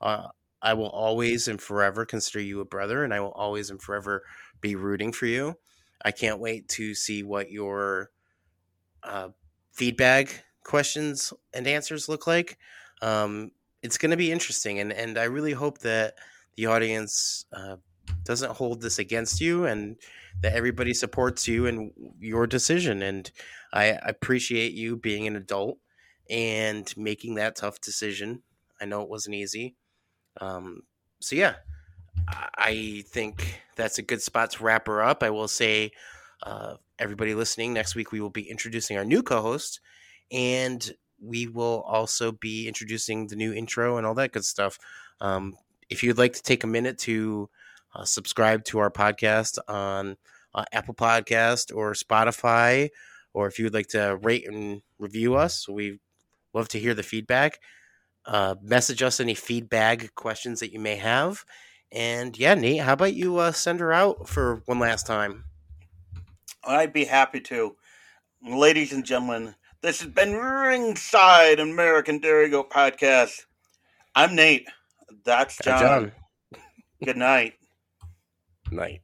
[0.01, 0.29] uh,
[0.61, 4.23] I will always and forever consider you a brother, and I will always and forever
[4.61, 5.55] be rooting for you.
[6.03, 8.11] I can't wait to see what your
[9.03, 9.29] uh,
[9.71, 12.57] feedback questions and answers look like.
[13.01, 13.51] Um,
[13.83, 16.15] it's going to be interesting, and and I really hope that
[16.55, 17.77] the audience uh,
[18.23, 19.97] doesn't hold this against you, and
[20.41, 23.01] that everybody supports you and your decision.
[23.01, 23.29] And
[23.73, 25.77] I appreciate you being an adult
[26.29, 28.43] and making that tough decision.
[28.81, 29.75] I know it wasn't easy.
[30.39, 30.83] Um,
[31.19, 31.55] so yeah,
[32.27, 35.23] I- think that's a good spot to wrap her up.
[35.23, 35.91] I will say,
[36.43, 39.79] uh, everybody listening, next week we will be introducing our new co-host,
[40.31, 44.77] and we will also be introducing the new intro and all that good stuff.
[45.21, 45.57] Um,
[45.89, 47.49] if you'd like to take a minute to
[47.95, 50.17] uh, subscribe to our podcast on
[50.53, 52.89] uh, Apple Podcast or Spotify,
[53.33, 55.99] or if you would like to rate and review us, we
[56.53, 57.59] love to hear the feedback
[58.27, 61.43] uh, message us any feedback questions that you may have.
[61.91, 65.45] And yeah, Nate, how about you uh, send her out for one last time?
[66.67, 67.75] i'd be happy to
[68.45, 73.45] ladies and gentlemen this has been ringside american dairy goat podcast
[74.15, 74.67] i'm nate
[75.23, 76.11] that's john, John,
[77.05, 77.53] good night
[78.71, 79.01] night.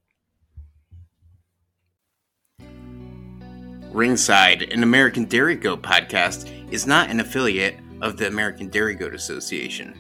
[3.92, 9.16] Ringside, an American Dairy Goat podcast, is not an affiliate of the American Dairy Goat
[9.16, 9.98] Association.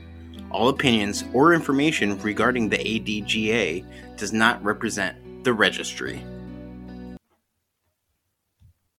[0.51, 6.21] All opinions or information regarding the ADGA does not represent the registry.